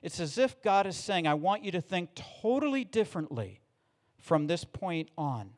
it's 0.03 0.19
as 0.19 0.37
if 0.37 0.61
God 0.61 0.85
is 0.85 0.97
saying, 0.97 1.25
I 1.27 1.33
want 1.33 1.63
you 1.63 1.71
to 1.71 1.81
think 1.81 2.09
totally 2.41 2.83
differently 2.83 3.61
from 4.19 4.47
this 4.47 4.65
point 4.65 5.09
on. 5.17 5.51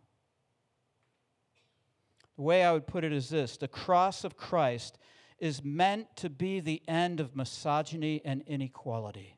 The 2.36 2.44
way 2.44 2.63
I 2.63 2.72
would 2.72 2.86
put 2.86 3.04
it 3.04 3.12
is 3.12 3.30
this 3.30 3.58
the 3.58 3.68
cross 3.68 4.24
of 4.24 4.38
Christ 4.38 5.00
is 5.39 5.63
meant 5.63 6.15
to 6.18 6.30
be 6.30 6.60
the 6.60 6.82
end 6.88 7.20
of 7.20 7.36
misogyny 7.36 8.22
and 8.24 8.44
inequality. 8.46 9.35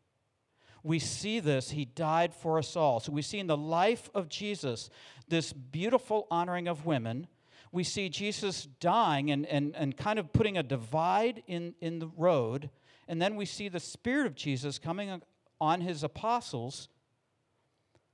We 0.83 0.99
see 0.99 1.39
this, 1.39 1.71
he 1.71 1.85
died 1.85 2.33
for 2.33 2.57
us 2.57 2.75
all. 2.75 2.99
So 2.99 3.11
we 3.11 3.21
see 3.21 3.39
in 3.39 3.47
the 3.47 3.57
life 3.57 4.09
of 4.13 4.29
Jesus 4.29 4.89
this 5.27 5.51
beautiful 5.53 6.27
honoring 6.31 6.67
of 6.67 6.85
women. 6.85 7.27
We 7.71 7.83
see 7.83 8.09
Jesus 8.09 8.67
dying 8.79 9.29
and, 9.31 9.45
and, 9.45 9.75
and 9.75 9.97
kind 9.97 10.19
of 10.19 10.31
putting 10.31 10.57
a 10.57 10.63
divide 10.63 11.43
in, 11.47 11.75
in 11.81 11.99
the 11.99 12.07
road 12.07 12.69
and 13.07 13.21
then 13.21 13.35
we 13.35 13.45
see 13.45 13.69
the 13.69 13.79
Spirit 13.79 14.27
of 14.27 14.35
Jesus 14.35 14.77
coming 14.77 15.21
on 15.61 15.81
his 15.81 16.03
apostles, 16.03 16.89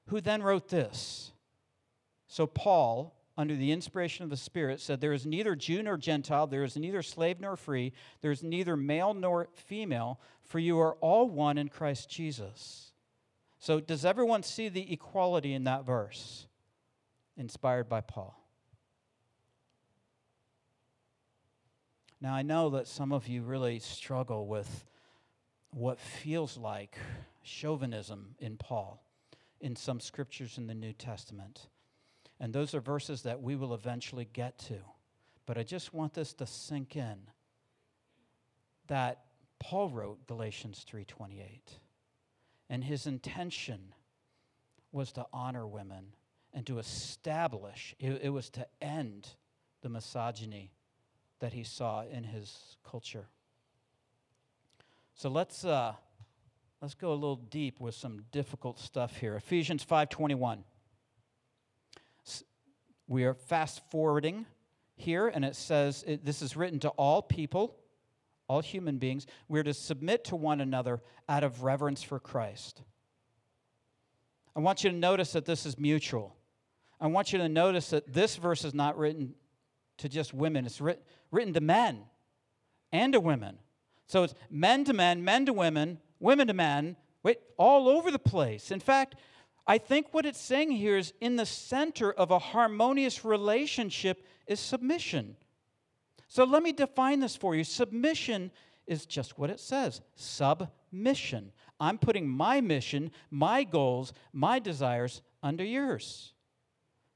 who 0.08 0.22
then 0.22 0.44
wrote 0.44 0.70
this. 0.70 1.32
So, 2.28 2.46
Paul, 2.46 3.13
under 3.38 3.56
the 3.56 3.72
inspiration 3.72 4.24
of 4.24 4.30
the 4.30 4.38
Spirit, 4.38 4.80
said, 4.80 5.02
There 5.02 5.14
is 5.14 5.26
neither 5.26 5.56
Jew 5.56 5.82
nor 5.82 5.98
Gentile, 5.98 6.48
there 6.48 6.64
is 6.64 6.78
neither 6.78 7.02
slave 7.02 7.40
nor 7.40 7.56
free, 7.56 7.94
there 8.22 8.32
is 8.32 8.44
neither 8.44 8.78
male 8.78 9.14
nor 9.14 9.50
female, 9.56 10.20
for 10.44 10.60
you 10.60 10.80
are 10.80 10.96
all 10.96 11.28
one 11.28 11.58
in 11.58 11.70
Christ 11.70 12.10
Jesus. 12.10 12.92
So, 13.58 13.80
does 13.80 14.06
everyone 14.06 14.44
see 14.44 14.70
the 14.70 14.92
equality 14.92 15.54
in 15.54 15.64
that 15.64 15.86
verse? 15.86 16.48
Inspired 17.38 17.90
by 17.90 18.02
Paul. 18.02 18.38
Now, 22.22 22.34
I 22.34 22.42
know 22.42 22.70
that 22.72 22.88
some 22.88 23.12
of 23.12 23.28
you 23.28 23.42
really 23.42 23.80
struggle 23.80 24.48
with 24.48 24.86
what 25.72 26.00
feels 26.00 26.58
like 26.58 26.98
chauvinism 27.42 28.36
in 28.40 28.58
Paul 28.58 29.04
in 29.60 29.76
some 29.76 30.00
scriptures 30.00 30.58
in 30.58 30.68
the 30.68 30.76
New 30.76 30.94
Testament. 30.94 31.68
And 32.44 32.52
those 32.52 32.76
are 32.76 32.82
verses 32.82 33.22
that 33.22 33.42
we 33.42 33.56
will 33.56 33.74
eventually 33.74 34.28
get 34.34 34.60
to. 34.68 34.76
But 35.46 35.58
I 35.58 35.64
just 35.64 35.94
want 35.94 36.14
this 36.14 36.34
to 36.34 36.46
sink 36.46 36.98
in 36.98 37.16
that 38.88 39.24
Paul 39.60 39.90
wrote 39.90 40.28
Galatians 40.28 40.84
3:28. 40.84 41.80
And 42.68 42.84
his 42.84 43.08
intention 43.08 43.94
was 44.92 45.14
to 45.14 45.26
honor 45.32 45.66
women 45.66 46.18
and 46.52 46.68
to 46.68 46.80
establish 46.80 47.96
it, 47.98 48.22
it 48.24 48.30
was 48.30 48.50
to 48.50 48.68
end 48.82 49.38
the 49.80 49.88
misogyny 49.88 50.74
that 51.40 51.54
he 51.54 51.64
saw 51.64 52.04
in 52.04 52.26
his 52.26 52.76
culture. 52.84 53.30
So 55.14 55.30
let's, 55.30 55.64
uh, 55.64 55.96
let's 56.82 56.94
go 56.94 57.14
a 57.14 57.16
little 57.16 57.38
deep 57.38 57.80
with 57.80 57.96
some 57.96 58.26
difficult 58.34 58.80
stuff 58.80 59.16
here. 59.16 59.38
Ephesians 59.38 59.86
5.21. 59.86 60.66
we 63.14 63.26
are 63.26 63.36
fast 63.36 63.80
forwarding 63.92 64.48
here, 64.96 65.28
and 65.28 65.46
it 65.46 65.56
says 65.56 66.04
it, 66.08 66.26
this 66.26 66.42
is 66.42 66.58
written 66.58 66.80
to 66.80 66.90
all 66.90 67.22
people, 67.22 67.78
all 68.48 68.60
human 68.60 68.98
beings. 68.98 69.28
We're 69.48 69.64
to 69.64 69.74
submit 69.74 70.26
to 70.26 70.36
one 70.36 70.60
another 70.60 71.00
out 71.30 71.44
of 71.44 71.64
reverence 71.64 72.02
for 72.02 72.20
Christ. 72.20 72.82
I 74.56 74.62
want 74.62 74.84
you 74.84 74.90
to 74.90 74.96
notice 74.96 75.32
that 75.34 75.46
this 75.46 75.66
is 75.68 75.78
mutual. 75.78 76.36
I 77.00 77.06
want 77.06 77.32
you 77.32 77.38
to 77.40 77.48
notice 77.48 77.92
that 77.92 78.12
this 78.12 78.36
verse 78.36 78.66
is 78.66 78.74
not 78.74 78.98
written 78.98 79.36
to 80.00 80.10
just 80.10 80.34
women, 80.34 80.66
it's 80.66 80.82
writ- 80.82 81.06
written 81.30 81.54
to 81.54 81.62
men 81.62 82.00
and 82.92 83.14
to 83.14 83.20
women. 83.20 83.60
So 84.08 84.24
it's 84.24 84.34
men 84.50 84.86
to 84.86 84.94
men, 84.94 85.24
men 85.24 85.46
to 85.46 85.54
women, 85.54 86.00
women 86.20 86.48
to 86.48 86.54
men, 86.54 86.96
wait, 87.22 87.38
all 87.58 87.88
over 87.88 88.10
the 88.10 88.18
place. 88.18 88.72
In 88.72 88.80
fact, 88.80 89.16
I 89.66 89.78
think 89.78 90.08
what 90.12 90.26
it's 90.26 90.42
saying 90.42 90.72
here 90.72 90.98
is 90.98 91.14
in 91.22 91.38
the 91.38 91.46
center 91.46 92.12
of 92.12 92.32
a 92.32 92.40
harmonious 92.40 93.24
relationship 93.24 94.26
is 94.46 94.60
submission. 94.60 95.38
So 96.28 96.44
let 96.44 96.64
me 96.64 96.74
define 96.74 97.20
this 97.20 97.36
for 97.36 97.56
you. 97.56 97.64
Submission 97.64 98.52
is 98.88 99.06
just 99.06 99.38
what 99.38 99.50
it 99.50 99.60
says 99.60 100.02
submission. 100.16 101.52
I'm 101.80 101.98
putting 101.98 102.28
my 102.28 102.62
mission, 102.62 103.12
my 103.32 103.64
goals, 103.64 104.14
my 104.32 104.60
desires 104.60 105.22
under 105.42 105.64
yours. 105.64 106.34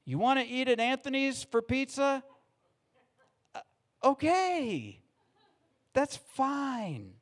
You 0.04 0.18
want 0.18 0.40
to 0.40 0.46
eat 0.46 0.68
at 0.68 0.80
Anthony's 0.80 1.44
for 1.44 1.60
pizza? 1.60 2.22
Uh, 3.54 3.60
okay, 4.02 5.00
that's 5.92 6.16
fine. 6.16 7.12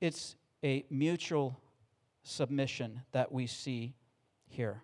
It's 0.00 0.36
a 0.62 0.84
mutual 0.88 1.58
submission 2.26 3.02
that 3.12 3.32
we 3.32 3.46
see 3.46 3.94
here. 4.48 4.82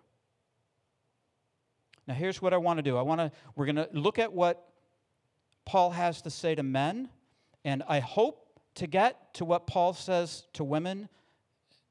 Now 2.07 2.13
here's 2.13 2.41
what 2.41 2.53
I 2.53 2.57
want 2.57 2.77
to 2.77 2.83
do. 2.83 2.97
I 2.97 3.01
want 3.01 3.19
to 3.19 3.31
we're 3.55 3.65
going 3.65 3.75
to 3.77 3.89
look 3.91 4.19
at 4.19 4.33
what 4.33 4.67
Paul 5.65 5.91
has 5.91 6.21
to 6.23 6.29
say 6.29 6.55
to 6.55 6.63
men 6.63 7.09
and 7.63 7.83
I 7.87 7.99
hope 7.99 8.59
to 8.75 8.87
get 8.87 9.33
to 9.35 9.45
what 9.45 9.67
Paul 9.67 9.93
says 9.93 10.45
to 10.53 10.63
women 10.63 11.07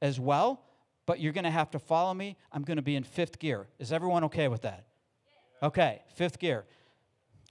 as 0.01 0.19
well, 0.19 0.61
but 1.05 1.19
you're 1.19 1.33
going 1.33 1.45
to 1.45 1.51
have 1.51 1.71
to 1.71 1.79
follow 1.79 2.13
me. 2.13 2.35
I'm 2.51 2.63
going 2.63 2.77
to 2.77 2.83
be 2.83 2.95
in 2.95 3.03
5th 3.03 3.39
gear. 3.39 3.67
Is 3.79 3.91
everyone 3.91 4.25
okay 4.25 4.47
with 4.47 4.63
that? 4.63 4.85
Okay, 5.61 6.01
5th 6.19 6.39
gear. 6.39 6.65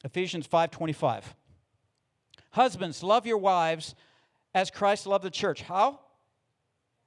Ephesians 0.05 0.47
5:25. 0.47 1.23
Husbands, 2.51 3.03
love 3.03 3.27
your 3.27 3.39
wives 3.39 3.95
as 4.55 4.71
Christ 4.71 5.07
loved 5.07 5.25
the 5.25 5.31
church. 5.31 5.63
How? 5.63 6.01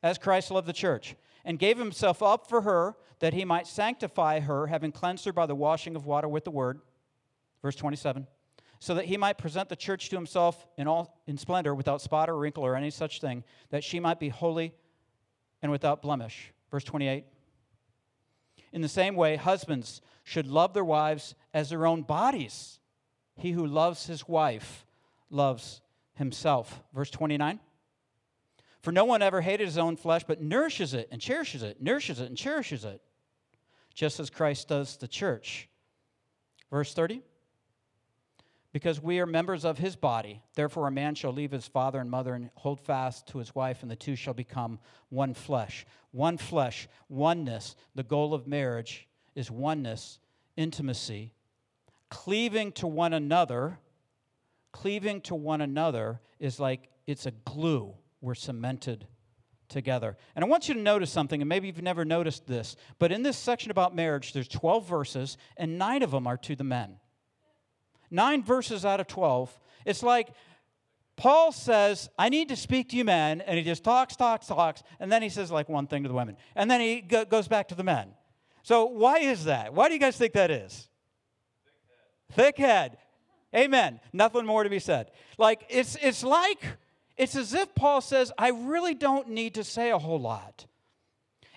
As 0.06 0.20
Christ 0.20 0.52
loved 0.52 0.68
the 0.68 0.74
church, 0.74 1.16
and 1.44 1.58
gave 1.58 1.80
himself 1.80 2.22
up 2.22 2.48
for 2.48 2.62
her 2.62 2.96
that 3.22 3.34
he 3.34 3.44
might 3.44 3.66
sanctify 3.66 4.40
her, 4.40 4.68
having 4.68 4.92
cleansed 4.92 5.26
her 5.26 5.34
by 5.34 5.48
the 5.48 5.56
washing 5.56 5.96
of 5.96 6.06
water 6.06 6.28
with 6.28 6.44
the 6.44 6.52
word. 6.52 6.80
Verse 7.64 7.76
27. 7.76 8.28
So 8.80 8.94
that 8.94 9.06
he 9.06 9.18
might 9.18 9.40
present 9.40 9.68
the 9.68 9.76
church 9.76 10.10
to 10.10 10.16
himself 10.16 10.68
in 10.78 10.88
all 10.88 11.20
in 11.26 11.40
splendor, 11.40 11.74
without 11.74 12.04
spot 12.04 12.30
or 12.30 12.38
wrinkle 12.38 12.64
or 12.64 12.76
any 12.76 12.92
such 12.92 13.20
thing, 13.20 13.44
that 13.72 13.84
she 13.84 14.00
might 14.00 14.20
be 14.20 14.30
holy 14.30 14.76
and 15.64 15.72
without 15.72 16.04
blemish. 16.04 16.54
Verse 16.70 16.84
28. 16.84 17.26
In 18.74 18.82
the 18.82 18.88
same 18.88 19.16
way, 19.16 19.38
husbands 19.38 20.02
should 20.24 20.46
love 20.46 20.76
their 20.76 20.86
wives 20.86 21.34
as 21.52 21.72
their 21.72 21.88
own 21.88 22.04
bodies. 22.04 22.78
He 23.38 23.54
who 23.54 23.66
loves 23.66 24.06
his 24.06 24.28
wife 24.28 24.86
loves 25.32 25.82
himself. 26.14 26.84
Verse 26.94 27.10
29. 27.10 27.60
For 28.86 28.92
no 28.92 29.06
one 29.06 29.24
ever 29.24 29.42
hated 29.42 29.66
his 29.66 29.80
own 29.80 29.96
flesh, 29.96 30.26
but 30.28 30.44
nourishes 30.44 30.94
it 30.94 31.08
and 31.12 31.20
cherishes 31.20 31.64
it, 31.64 31.82
nourishes 31.82 32.20
it 32.20 32.28
and 32.28 32.38
cherishes 32.38 32.86
it, 32.86 33.02
just 33.96 34.20
as 34.20 34.30
Christ 34.30 34.68
does 34.68 34.98
the 34.98 35.08
church. 35.08 35.68
Verse 36.70 36.94
30 36.94 37.24
Because 38.74 39.02
we 39.02 39.20
are 39.20 39.26
members 39.26 39.66
of 39.66 39.80
his 39.80 39.96
body, 39.96 40.44
therefore 40.54 40.86
a 40.86 40.92
man 40.92 41.16
shall 41.16 41.34
leave 41.34 41.50
his 41.50 41.66
father 41.66 42.00
and 42.00 42.12
mother 42.12 42.36
and 42.36 42.52
hold 42.54 42.80
fast 42.80 43.26
to 43.30 43.40
his 43.40 43.56
wife, 43.56 43.82
and 43.82 43.90
the 43.90 43.96
two 43.96 44.16
shall 44.16 44.36
become 44.36 44.78
one 45.10 45.34
flesh. 45.34 45.88
One 46.12 46.38
flesh, 46.38 46.88
oneness. 47.10 47.76
The 47.96 48.04
goal 48.04 48.36
of 48.36 48.46
marriage 48.46 49.08
is 49.34 49.50
oneness, 49.50 50.20
intimacy, 50.58 51.34
cleaving 52.10 52.72
to 52.74 52.86
one 52.86 53.14
another. 53.14 53.80
Cleaving 54.72 55.22
to 55.22 55.34
one 55.34 55.62
another 55.62 56.22
is 56.38 56.60
like 56.60 56.92
it's 57.08 57.26
a 57.26 57.32
glue 57.32 57.96
we're 58.26 58.36
cemented 58.36 59.08
together. 59.70 60.18
And 60.36 60.44
I 60.44 60.48
want 60.48 60.68
you 60.68 60.74
to 60.74 60.80
notice 60.80 61.12
something, 61.12 61.42
and 61.42 61.48
maybe 61.48 61.68
you've 61.68 61.82
never 61.82 62.04
noticed 62.04 62.48
this, 62.48 62.76
but 63.00 63.12
in 63.12 63.24
this 63.24 63.38
section 63.38 63.72
about 63.72 63.96
marriage, 63.96 64.34
there's 64.34 64.48
12 64.48 64.88
verses, 64.88 65.38
and 65.58 65.78
nine 65.78 66.04
of 66.04 66.12
them 66.12 66.28
are 66.28 66.38
to 66.38 66.56
the 66.56 66.64
men. 66.64 66.98
Nine 68.12 68.44
verses 68.44 68.86
out 68.86 69.00
of 69.00 69.08
12. 69.08 69.58
It's 69.86 70.04
like 70.04 70.30
Paul 71.16 71.52
says, 71.52 72.10
I 72.18 72.30
need 72.30 72.50
to 72.50 72.56
speak 72.56 72.90
to 72.90 72.98
you 72.98 73.06
men, 73.06 73.42
and 73.42 73.58
he 73.58 73.64
just 73.64 73.84
talks, 73.84 74.16
talks, 74.16 74.48
talks, 74.48 74.84
and 75.00 75.12
then 75.12 75.22
he 75.22 75.30
says 75.30 75.52
like 75.52 75.70
one 75.70 75.88
thing 75.88 76.04
to 76.04 76.10
the 76.10 76.16
women, 76.16 76.38
and 76.56 76.70
then 76.70 76.82
he 76.82 77.02
go- 77.02 77.26
goes 77.26 77.48
back 77.48 77.70
to 77.70 77.76
the 77.76 77.84
men. 77.84 78.10
So 78.64 78.86
why 78.86 79.20
is 79.20 79.46
that? 79.46 79.74
Why 79.74 79.88
do 79.88 79.94
you 79.94 80.00
guys 80.00 80.18
think 80.18 80.34
that 80.34 80.50
is? 80.50 80.90
Thick 82.32 82.58
head. 82.58 82.58
Thick 82.58 82.58
head. 82.58 82.98
Amen. 83.56 84.00
Nothing 84.12 84.46
more 84.46 84.64
to 84.64 84.70
be 84.70 84.80
said. 84.80 85.12
Like 85.38 85.66
it's 85.70 85.96
it's 86.02 86.24
like 86.24 86.62
it's 87.18 87.36
as 87.36 87.54
if 87.54 87.74
Paul 87.76 88.02
says, 88.02 88.32
I 88.38 88.50
really 88.50 88.94
don't 88.94 89.30
need 89.30 89.56
to 89.56 89.64
say 89.64 89.92
a 89.92 89.98
whole 89.98 90.20
lot. 90.20 90.66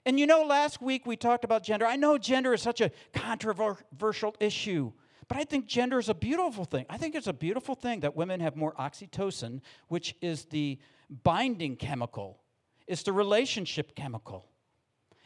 And 0.05 0.19
you 0.19 0.27
know, 0.27 0.43
last 0.43 0.81
week 0.81 1.07
we 1.07 1.17
talked 1.17 1.45
about 1.45 1.65
gender. 1.65 1.85
I 1.85 1.97
know 1.97 2.17
gender 2.17 2.55
is 2.55 2.63
such 2.63 2.81
a 2.81 2.91
controversial 3.13 4.35
issue, 4.41 4.93
but 5.27 5.37
I 5.37 5.45
think 5.45 5.67
gender 5.67 5.99
is 5.99 6.09
a 6.09 6.15
beautiful 6.15 6.65
thing. 6.65 6.87
I 6.89 6.97
think 6.97 7.15
it's 7.15 7.27
a 7.27 7.33
beautiful 7.33 7.75
thing 7.75 8.01
that 8.01 8.17
women 8.17 8.41
have 8.41 8.57
more 8.57 8.73
oxytocin, 8.75 9.61
which 9.89 10.15
is 10.23 10.47
the 10.47 10.79
binding 11.25 11.77
chemical, 11.77 12.41
it's 12.87 13.03
the 13.03 13.13
relationship 13.13 13.95
chemical. 13.95 14.47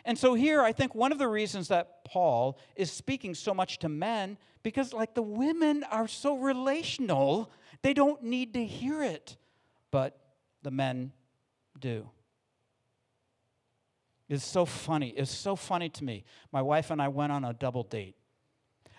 And 0.05 0.19
so 0.19 0.35
here, 0.35 0.63
I 0.63 0.73
think 0.73 0.97
one 0.97 1.13
of 1.13 1.19
the 1.19 1.29
reasons 1.29 1.69
that 1.69 2.05
Paul 2.05 2.59
is 2.75 2.91
speaking 2.91 3.35
so 3.35 3.55
much 3.55 3.79
to 3.81 3.89
men, 3.89 4.37
because 4.65 4.93
like 4.93 5.15
the 5.15 5.23
women 5.23 5.85
are 5.85 6.09
so 6.09 6.37
relational, 6.37 7.53
they 7.83 7.95
don't 7.95 8.23
need 8.23 8.55
to 8.55 8.65
hear 8.65 9.03
it. 9.03 9.37
But 9.93 10.19
the 10.63 10.71
men 10.71 11.13
do. 11.79 12.09
It's 14.29 14.45
so 14.45 14.65
funny. 14.65 15.11
It's 15.11 15.31
so 15.31 15.57
funny 15.57 15.89
to 15.91 16.05
me. 16.05 16.25
My 16.53 16.63
wife 16.63 16.91
and 16.91 17.03
I 17.03 17.09
went 17.09 17.33
on 17.33 17.45
a 17.45 17.53
double 17.53 17.83
date. 17.83 18.17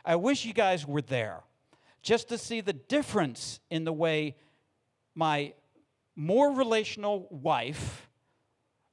I 0.06 0.15
wish 0.15 0.45
you 0.45 0.54
guys 0.54 0.86
were 0.86 1.02
there 1.02 1.41
just 2.02 2.30
to 2.30 2.38
see 2.38 2.62
the 2.62 2.73
difference 2.73 3.60
in 3.69 3.86
the 3.86 3.93
way 3.93 4.36
my 5.15 5.54
more 6.15 6.52
relational 6.52 7.28
wife 7.32 8.10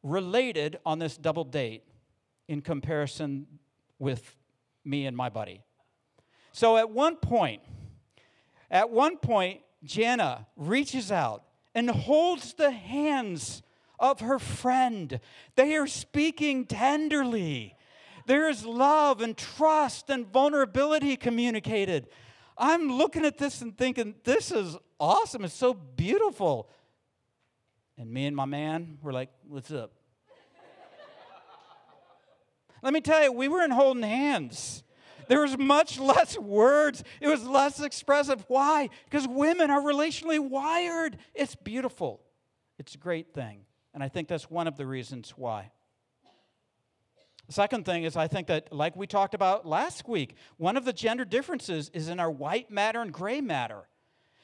related 0.03 0.79
on 0.87 0.99
this 0.99 1.17
double 1.17 1.45
date 1.45 1.83
in 2.49 2.63
comparison 2.63 3.47
with 3.99 4.37
me 4.85 5.07
and 5.07 5.17
my 5.17 5.29
buddy. 5.29 5.63
So 6.53 6.77
at 6.77 6.91
one 6.91 7.17
point, 7.17 7.63
at 8.71 8.91
one 8.91 9.19
point, 9.19 9.61
Jana 9.85 10.47
reaches 10.57 11.13
out 11.13 11.45
and 11.75 11.91
holds 11.91 12.55
the 12.55 12.71
hands 12.71 13.63
of 13.99 14.21
her 14.21 14.39
friend. 14.39 15.21
They 15.57 15.77
are 15.77 15.87
speaking 15.87 16.67
tenderly. 16.67 17.77
There 18.27 18.49
is 18.49 18.65
love 18.65 19.21
and 19.21 19.37
trust 19.37 20.11
and 20.11 20.27
vulnerability 20.27 21.17
communicated. 21.17 22.09
I'm 22.57 22.93
looking 22.93 23.25
at 23.25 23.39
this 23.39 23.63
and 23.63 23.77
thinking, 23.77 24.15
this 24.25 24.51
is 24.51 24.77
awesome. 24.99 25.45
It's 25.45 25.55
so 25.55 25.75
beautiful. 25.75 26.69
And 27.97 28.11
me 28.11 28.27
and 28.27 28.37
my 28.37 28.45
man 28.45 28.99
were 29.03 29.13
like, 29.13 29.31
what's 29.49 29.71
up? 29.71 29.93
Let 32.83 32.93
me 32.93 33.01
tell 33.01 33.23
you, 33.23 33.33
we 33.33 33.49
weren't 33.49 33.73
holding 33.73 34.03
hands. 34.03 34.83
There 35.31 35.43
was 35.43 35.57
much 35.57 36.01
less 36.01 36.37
words. 36.37 37.05
It 37.21 37.29
was 37.29 37.47
less 37.47 37.81
expressive. 37.81 38.45
Why? 38.49 38.90
Because 39.05 39.29
women 39.29 39.71
are 39.71 39.81
relationally 39.81 40.40
wired. 40.40 41.19
It's 41.37 41.55
beautiful. 41.55 42.21
It's 42.81 42.97
a 42.97 42.99
great 42.99 43.33
thing. 43.33 43.61
And 43.95 44.03
I 44.03 44.09
think 44.09 44.27
that's 44.27 44.51
one 44.51 44.66
of 44.66 44.77
the 44.77 44.87
reasons 44.87 45.35
why. 45.37 45.71
The 47.47 47.53
second 47.53 47.85
thing 47.85 48.03
is, 48.03 48.16
I 48.16 48.27
think 48.27 48.49
that, 48.49 48.73
like 48.73 48.97
we 48.97 49.07
talked 49.07 49.35
about 49.35 49.64
last 49.64 50.09
week, 50.09 50.35
one 50.57 50.77
of 50.77 50.85
the 50.85 50.93
gender 50.93 51.25
differences 51.25 51.93
is 51.95 52.09
in 52.09 52.19
our 52.19 52.31
white 52.31 52.69
matter 52.69 53.01
and 53.01 53.12
gray 53.12 53.40
matter. 53.40 53.87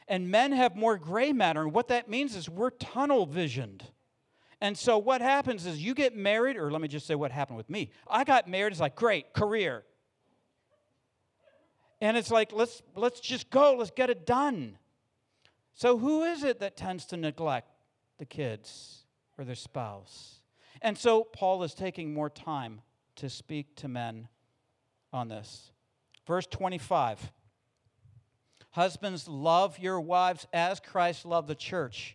And 0.07 0.31
men 0.31 0.53
have 0.53 0.77
more 0.77 0.99
gray 0.99 1.33
matter. 1.33 1.63
And 1.63 1.73
what 1.73 1.89
that 1.89 2.09
means 2.09 2.37
is 2.37 2.49
we're 2.49 2.71
tunnel 2.71 3.27
visioned. 3.27 3.83
And 4.61 4.79
so 4.79 4.99
what 4.99 5.21
happens 5.21 5.67
is 5.67 5.83
you 5.83 5.95
get 5.95 6.15
married, 6.15 6.57
or 6.57 6.71
let 6.71 6.81
me 6.81 6.87
just 6.87 7.09
say 7.09 7.17
what 7.17 7.33
happened 7.33 7.57
with 7.57 7.69
me. 7.69 7.91
I 8.09 8.23
got 8.23 8.47
married, 8.47 8.71
it's 8.71 8.81
like, 8.81 8.95
great, 8.95 9.33
career. 9.33 9.83
And 12.01 12.17
it's 12.17 12.31
like, 12.31 12.53
let's, 12.53 12.83
let's 12.95 13.21
just 13.21 13.51
go, 13.51 13.77
let's 13.79 13.91
get 13.91 14.11
it 14.11 14.27
done. 14.27 14.79
So, 15.75 15.99
who 15.99 16.25
is 16.25 16.43
it 16.43 16.61
that 16.61 16.77
tends 16.77 17.05
to 17.07 17.17
neglect 17.17 17.69
the 18.19 18.25
kids 18.25 19.05
or 19.37 19.45
their 19.45 19.55
spouse? 19.55 20.41
And 20.83 20.97
so, 20.97 21.25
Paul 21.25 21.63
is 21.63 21.75
taking 21.75 22.13
more 22.13 22.31
time 22.31 22.81
to 23.17 23.29
speak 23.29 23.77
to 23.77 23.89
men 23.89 24.29
on 25.13 25.29
this. 25.29 25.73
Verse 26.27 26.47
25 26.47 27.33
Husbands, 28.71 29.27
love 29.27 29.79
your 29.79 29.99
wives 30.01 30.47
as 30.53 30.81
Christ 30.81 31.25
loved 31.25 31.49
the 31.49 31.55
church, 31.55 32.15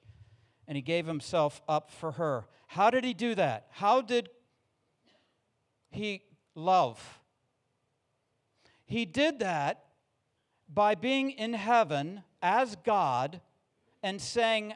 and 0.67 0.75
he 0.75 0.81
gave 0.83 1.07
himself 1.07 1.59
up 1.67 1.89
for 1.89 2.11
her. 2.13 2.45
How 2.67 2.91
did 2.91 3.03
he 3.03 3.15
do 3.15 3.33
that? 3.35 3.65
How 3.71 4.01
did 4.01 4.29
he 5.89 6.21
love? 6.53 7.20
He 8.91 9.05
did 9.05 9.39
that 9.39 9.85
by 10.67 10.95
being 10.95 11.31
in 11.31 11.53
heaven 11.53 12.23
as 12.41 12.75
God 12.75 13.41
and 14.03 14.21
saying, 14.21 14.73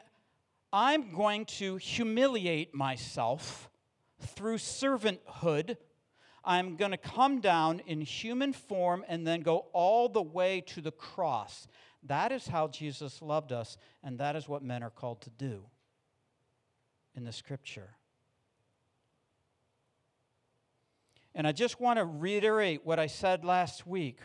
I'm 0.72 1.12
going 1.12 1.44
to 1.46 1.76
humiliate 1.76 2.74
myself 2.74 3.70
through 4.20 4.56
servanthood 4.56 5.76
I'm 6.46 6.76
going 6.76 6.92
to 6.92 6.96
come 6.96 7.40
down 7.40 7.80
in 7.86 8.00
human 8.00 8.52
form 8.52 9.04
and 9.08 9.26
then 9.26 9.40
go 9.40 9.66
all 9.72 10.08
the 10.08 10.22
way 10.22 10.60
to 10.68 10.80
the 10.80 10.92
cross. 10.92 11.66
That 12.04 12.30
is 12.30 12.46
how 12.46 12.68
Jesus 12.68 13.20
loved 13.20 13.50
us, 13.50 13.76
and 14.04 14.18
that 14.20 14.36
is 14.36 14.48
what 14.48 14.62
men 14.62 14.84
are 14.84 14.90
called 14.90 15.22
to 15.22 15.30
do 15.30 15.64
in 17.16 17.24
the 17.24 17.32
scripture. 17.32 17.96
And 21.36 21.46
I 21.46 21.52
just 21.52 21.78
want 21.80 21.98
to 21.98 22.04
reiterate 22.04 22.84
what 22.84 22.98
I 22.98 23.06
said 23.06 23.44
last 23.44 23.86
week 23.86 24.18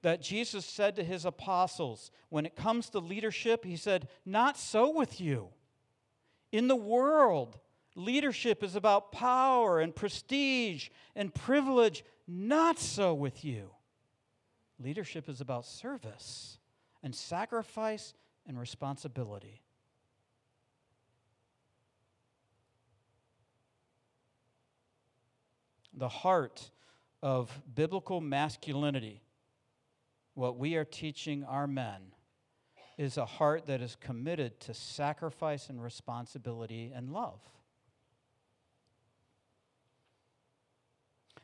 that 0.00 0.22
Jesus 0.22 0.64
said 0.64 0.96
to 0.96 1.04
his 1.04 1.26
apostles 1.26 2.10
when 2.30 2.46
it 2.46 2.56
comes 2.56 2.88
to 2.90 2.98
leadership, 2.98 3.66
he 3.66 3.76
said, 3.76 4.08
Not 4.24 4.56
so 4.56 4.88
with 4.88 5.20
you. 5.20 5.48
In 6.50 6.68
the 6.68 6.76
world, 6.76 7.58
Leadership 7.94 8.62
is 8.62 8.74
about 8.74 9.12
power 9.12 9.80
and 9.80 9.94
prestige 9.94 10.88
and 11.14 11.34
privilege. 11.34 12.04
Not 12.26 12.78
so 12.78 13.12
with 13.12 13.44
you. 13.44 13.70
Leadership 14.78 15.28
is 15.28 15.40
about 15.40 15.66
service 15.66 16.58
and 17.02 17.14
sacrifice 17.14 18.14
and 18.46 18.58
responsibility. 18.58 19.61
The 26.02 26.08
heart 26.08 26.72
of 27.22 27.62
biblical 27.76 28.20
masculinity, 28.20 29.22
what 30.34 30.58
we 30.58 30.74
are 30.74 30.84
teaching 30.84 31.44
our 31.44 31.68
men, 31.68 32.00
is 32.98 33.16
a 33.16 33.24
heart 33.24 33.66
that 33.66 33.80
is 33.80 33.96
committed 34.00 34.58
to 34.62 34.74
sacrifice 34.74 35.68
and 35.68 35.80
responsibility 35.80 36.90
and 36.92 37.12
love. 37.12 37.38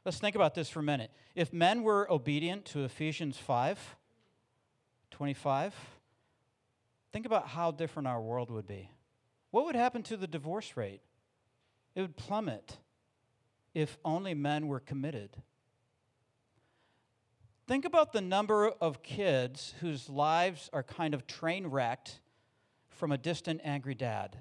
Let's 0.05 0.19
think 0.19 0.35
about 0.35 0.57
this 0.57 0.69
for 0.69 0.81
a 0.81 0.83
minute. 0.83 1.13
If 1.37 1.53
men 1.53 1.85
were 1.85 2.11
obedient 2.11 2.65
to 2.73 2.83
Ephesians 2.83 3.37
5 3.37 3.95
25, 5.13 5.73
think 7.13 7.27
about 7.27 7.47
how 7.47 7.71
different 7.71 8.09
our 8.09 8.21
world 8.21 8.51
would 8.51 8.67
be. 8.67 8.91
What 9.53 9.67
would 9.67 9.77
happen 9.77 10.03
to 10.03 10.17
the 10.17 10.27
divorce 10.27 10.77
rate? 10.77 11.03
It 11.95 12.01
would 12.01 12.17
plummet 12.17 12.79
if 13.79 13.97
only 14.05 14.35
men 14.35 14.67
were 14.67 14.81
committed. 14.81 15.31
Think 17.69 17.85
about 17.85 18.13
the 18.13 18.21
number 18.21 18.73
of 18.81 19.05
kids 19.05 19.73
whose 19.81 20.09
lives 20.09 20.69
are 20.73 20.83
kind 20.83 21.15
of 21.15 21.29
train 21.29 21.65
wrecked 21.65 22.19
from 22.89 23.13
a 23.13 23.19
distant, 23.19 23.61
angry 23.63 23.95
dad. 23.95 24.37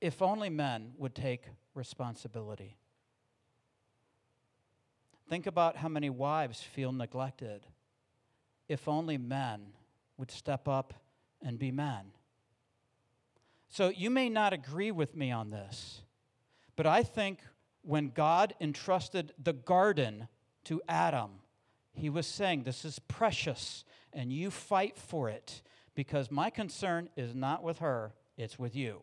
If 0.00 0.20
only 0.20 0.50
men 0.50 0.94
would 0.98 1.14
take 1.14 1.44
responsibility. 1.74 2.76
Think 5.28 5.46
about 5.46 5.76
how 5.76 5.88
many 5.88 6.10
wives 6.10 6.60
feel 6.60 6.90
neglected. 6.90 7.66
If 8.68 8.88
only 8.88 9.16
men 9.16 9.74
would 10.16 10.32
step 10.32 10.66
up 10.66 10.92
and 11.40 11.56
be 11.56 11.70
men. 11.70 12.06
So 13.68 13.90
you 13.90 14.10
may 14.10 14.28
not 14.28 14.52
agree 14.52 14.90
with 14.90 15.14
me 15.14 15.30
on 15.30 15.50
this, 15.50 16.00
but 16.76 16.86
I 16.86 17.02
think 17.02 17.40
when 17.82 18.10
God 18.10 18.54
entrusted 18.60 19.32
the 19.42 19.52
garden 19.52 20.28
to 20.64 20.80
Adam, 20.88 21.30
he 21.92 22.10
was 22.10 22.26
saying, 22.26 22.62
This 22.62 22.84
is 22.84 22.98
precious, 22.98 23.84
and 24.12 24.32
you 24.32 24.50
fight 24.50 24.96
for 24.96 25.28
it 25.28 25.62
because 25.94 26.30
my 26.30 26.50
concern 26.50 27.08
is 27.16 27.34
not 27.34 27.62
with 27.62 27.78
her, 27.78 28.12
it's 28.36 28.58
with 28.58 28.74
you. 28.74 29.02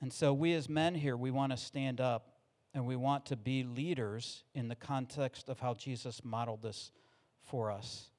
And 0.00 0.12
so, 0.12 0.32
we 0.34 0.52
as 0.52 0.68
men 0.68 0.94
here, 0.94 1.16
we 1.16 1.30
want 1.30 1.52
to 1.52 1.56
stand 1.56 2.00
up 2.00 2.36
and 2.74 2.86
we 2.86 2.96
want 2.96 3.24
to 3.26 3.36
be 3.36 3.64
leaders 3.64 4.44
in 4.54 4.68
the 4.68 4.74
context 4.74 5.48
of 5.48 5.60
how 5.60 5.72
Jesus 5.72 6.22
modeled 6.22 6.62
this 6.62 6.92
for 7.42 7.70
us. 7.70 8.10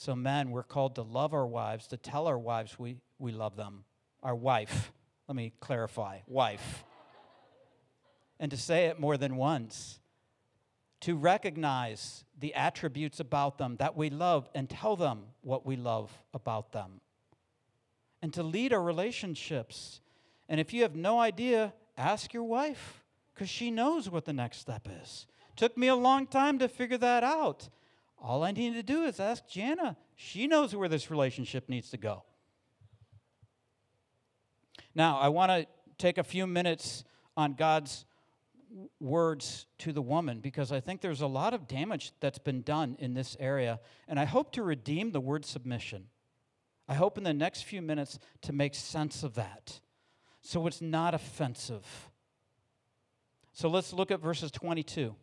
So, 0.00 0.16
men, 0.16 0.50
we're 0.50 0.62
called 0.62 0.94
to 0.94 1.02
love 1.02 1.34
our 1.34 1.46
wives, 1.46 1.86
to 1.88 1.98
tell 1.98 2.26
our 2.26 2.38
wives 2.38 2.78
we, 2.78 2.96
we 3.18 3.32
love 3.32 3.56
them. 3.56 3.84
Our 4.22 4.34
wife, 4.34 4.92
let 5.28 5.36
me 5.36 5.52
clarify, 5.60 6.20
wife. 6.26 6.84
and 8.38 8.50
to 8.50 8.56
say 8.56 8.86
it 8.86 8.98
more 8.98 9.18
than 9.18 9.36
once. 9.36 10.00
To 11.02 11.16
recognize 11.16 12.24
the 12.38 12.54
attributes 12.54 13.20
about 13.20 13.58
them 13.58 13.76
that 13.76 13.94
we 13.94 14.08
love 14.08 14.48
and 14.54 14.70
tell 14.70 14.96
them 14.96 15.24
what 15.42 15.66
we 15.66 15.76
love 15.76 16.10
about 16.32 16.72
them. 16.72 17.02
And 18.22 18.32
to 18.32 18.42
lead 18.42 18.72
our 18.72 18.82
relationships 18.82 20.00
and 20.48 20.58
if 20.58 20.72
you 20.72 20.80
have 20.80 20.96
no 20.96 21.20
idea, 21.20 21.74
ask 21.98 22.32
your 22.32 22.44
wife 22.44 23.04
because 23.34 23.50
she 23.50 23.70
knows 23.70 24.08
what 24.08 24.24
the 24.24 24.32
next 24.32 24.60
step 24.60 24.88
is. 25.02 25.26
Took 25.56 25.76
me 25.76 25.88
a 25.88 25.94
long 25.94 26.26
time 26.26 26.58
to 26.60 26.68
figure 26.68 26.96
that 26.96 27.22
out. 27.22 27.68
All 28.20 28.44
I 28.44 28.50
need 28.50 28.74
to 28.74 28.82
do 28.82 29.04
is 29.04 29.18
ask 29.18 29.48
Jana. 29.48 29.96
She 30.14 30.46
knows 30.46 30.74
where 30.74 30.88
this 30.88 31.10
relationship 31.10 31.68
needs 31.68 31.90
to 31.90 31.96
go. 31.96 32.24
Now, 34.94 35.18
I 35.18 35.28
want 35.28 35.50
to 35.50 35.66
take 35.98 36.18
a 36.18 36.24
few 36.24 36.46
minutes 36.46 37.04
on 37.36 37.54
God's 37.54 38.04
words 39.00 39.66
to 39.78 39.92
the 39.92 40.02
woman 40.02 40.40
because 40.40 40.70
I 40.70 40.80
think 40.80 41.00
there's 41.00 41.22
a 41.22 41.26
lot 41.26 41.54
of 41.54 41.66
damage 41.66 42.12
that's 42.20 42.38
been 42.38 42.62
done 42.62 42.96
in 42.98 43.14
this 43.14 43.36
area, 43.40 43.80
and 44.06 44.18
I 44.18 44.24
hope 44.24 44.52
to 44.52 44.62
redeem 44.62 45.12
the 45.12 45.20
word 45.20 45.44
submission. 45.44 46.06
I 46.88 46.94
hope 46.94 47.16
in 47.16 47.24
the 47.24 47.32
next 47.32 47.62
few 47.62 47.80
minutes 47.80 48.18
to 48.42 48.52
make 48.52 48.74
sense 48.74 49.22
of 49.22 49.34
that 49.34 49.80
so 50.42 50.66
it's 50.66 50.80
not 50.80 51.14
offensive. 51.14 52.10
So 53.52 53.68
let's 53.68 53.92
look 53.92 54.10
at 54.10 54.20
verses 54.20 54.50
22. 54.50 55.14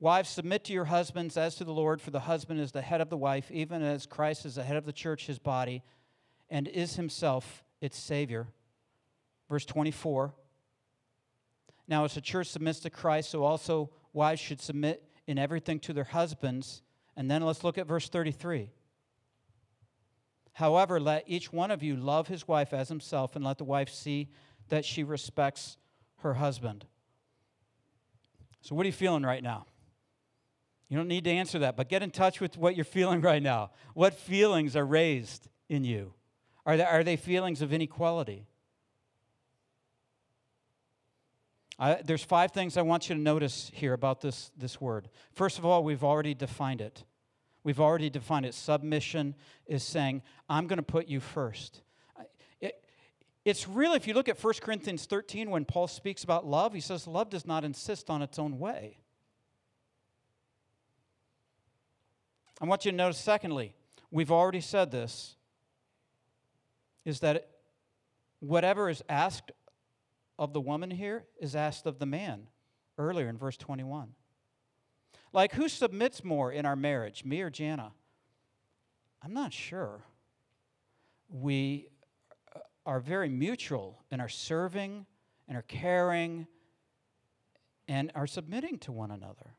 Wives, 0.00 0.28
submit 0.28 0.64
to 0.64 0.72
your 0.72 0.84
husbands 0.84 1.36
as 1.36 1.56
to 1.56 1.64
the 1.64 1.72
Lord, 1.72 2.00
for 2.00 2.12
the 2.12 2.20
husband 2.20 2.60
is 2.60 2.70
the 2.70 2.82
head 2.82 3.00
of 3.00 3.10
the 3.10 3.16
wife, 3.16 3.50
even 3.50 3.82
as 3.82 4.06
Christ 4.06 4.46
is 4.46 4.54
the 4.54 4.62
head 4.62 4.76
of 4.76 4.84
the 4.84 4.92
church, 4.92 5.26
his 5.26 5.40
body, 5.40 5.82
and 6.48 6.68
is 6.68 6.94
himself 6.94 7.64
its 7.80 7.98
Savior. 7.98 8.46
Verse 9.48 9.64
24. 9.64 10.34
Now, 11.88 12.04
as 12.04 12.14
the 12.14 12.20
church 12.20 12.46
submits 12.48 12.80
to 12.80 12.90
Christ, 12.90 13.30
so 13.30 13.42
also 13.42 13.90
wives 14.12 14.40
should 14.40 14.60
submit 14.60 15.02
in 15.26 15.36
everything 15.36 15.80
to 15.80 15.92
their 15.92 16.04
husbands. 16.04 16.82
And 17.16 17.28
then 17.28 17.42
let's 17.42 17.64
look 17.64 17.78
at 17.78 17.86
verse 17.88 18.08
33. 18.08 18.70
However, 20.52 21.00
let 21.00 21.24
each 21.26 21.52
one 21.52 21.70
of 21.70 21.82
you 21.82 21.96
love 21.96 22.28
his 22.28 22.46
wife 22.46 22.72
as 22.72 22.88
himself, 22.88 23.34
and 23.34 23.44
let 23.44 23.58
the 23.58 23.64
wife 23.64 23.88
see 23.88 24.28
that 24.68 24.84
she 24.84 25.02
respects 25.02 25.76
her 26.18 26.34
husband. 26.34 26.84
So, 28.60 28.74
what 28.74 28.84
are 28.84 28.88
you 28.88 28.92
feeling 28.92 29.22
right 29.22 29.42
now? 29.42 29.66
You 30.88 30.96
don't 30.96 31.08
need 31.08 31.24
to 31.24 31.30
answer 31.30 31.58
that, 31.60 31.76
but 31.76 31.88
get 31.88 32.02
in 32.02 32.10
touch 32.10 32.40
with 32.40 32.56
what 32.56 32.74
you're 32.74 32.84
feeling 32.84 33.20
right 33.22 33.42
now. 33.42 33.70
What 33.94 34.14
feelings 34.14 34.76
are 34.76 34.86
raised 34.86 35.48
in 35.68 35.84
you? 35.84 36.14
Are 36.64 36.76
they, 36.76 36.84
are 36.84 37.04
they 37.04 37.16
feelings 37.16 37.62
of 37.62 37.72
inequality? 37.72 38.46
I, 41.78 42.00
there's 42.04 42.24
five 42.24 42.50
things 42.50 42.76
I 42.76 42.82
want 42.82 43.08
you 43.08 43.14
to 43.14 43.20
notice 43.20 43.70
here 43.72 43.92
about 43.92 44.20
this, 44.20 44.50
this 44.56 44.80
word. 44.80 45.08
First 45.32 45.58
of 45.58 45.64
all, 45.64 45.84
we've 45.84 46.02
already 46.02 46.34
defined 46.34 46.80
it. 46.80 47.04
We've 47.62 47.80
already 47.80 48.10
defined 48.10 48.46
it. 48.46 48.54
Submission 48.54 49.34
is 49.66 49.82
saying, 49.82 50.22
I'm 50.48 50.66
going 50.66 50.78
to 50.78 50.82
put 50.82 51.06
you 51.06 51.20
first. 51.20 51.82
It, 52.60 52.82
it's 53.44 53.68
really, 53.68 53.96
if 53.96 54.08
you 54.08 54.14
look 54.14 54.28
at 54.28 54.42
1 54.42 54.54
Corinthians 54.60 55.04
13, 55.04 55.50
when 55.50 55.64
Paul 55.64 55.86
speaks 55.86 56.24
about 56.24 56.46
love, 56.46 56.72
he 56.72 56.80
says, 56.80 57.06
Love 57.06 57.30
does 57.30 57.46
not 57.46 57.64
insist 57.64 58.10
on 58.10 58.22
its 58.22 58.38
own 58.38 58.58
way. 58.58 58.98
I 62.60 62.66
want 62.66 62.84
you 62.84 62.90
to 62.90 62.96
notice, 62.96 63.18
secondly, 63.18 63.74
we've 64.10 64.32
already 64.32 64.60
said 64.60 64.90
this, 64.90 65.36
is 67.04 67.20
that 67.20 67.48
whatever 68.40 68.88
is 68.88 69.02
asked 69.08 69.52
of 70.38 70.52
the 70.52 70.60
woman 70.60 70.90
here 70.90 71.24
is 71.40 71.54
asked 71.56 71.86
of 71.86 71.98
the 71.98 72.06
man 72.06 72.48
earlier 72.96 73.28
in 73.28 73.36
verse 73.36 73.56
21. 73.56 74.14
Like, 75.32 75.52
who 75.52 75.68
submits 75.68 76.24
more 76.24 76.50
in 76.50 76.66
our 76.66 76.76
marriage, 76.76 77.24
me 77.24 77.42
or 77.42 77.50
Jana? 77.50 77.92
I'm 79.22 79.34
not 79.34 79.52
sure. 79.52 80.02
We 81.28 81.88
are 82.86 83.00
very 83.00 83.28
mutual 83.28 84.02
in 84.10 84.20
our 84.20 84.28
serving 84.28 85.06
and 85.46 85.56
are 85.58 85.62
caring 85.62 86.46
and 87.86 88.10
are 88.14 88.26
submitting 88.26 88.78
to 88.78 88.92
one 88.92 89.10
another. 89.10 89.54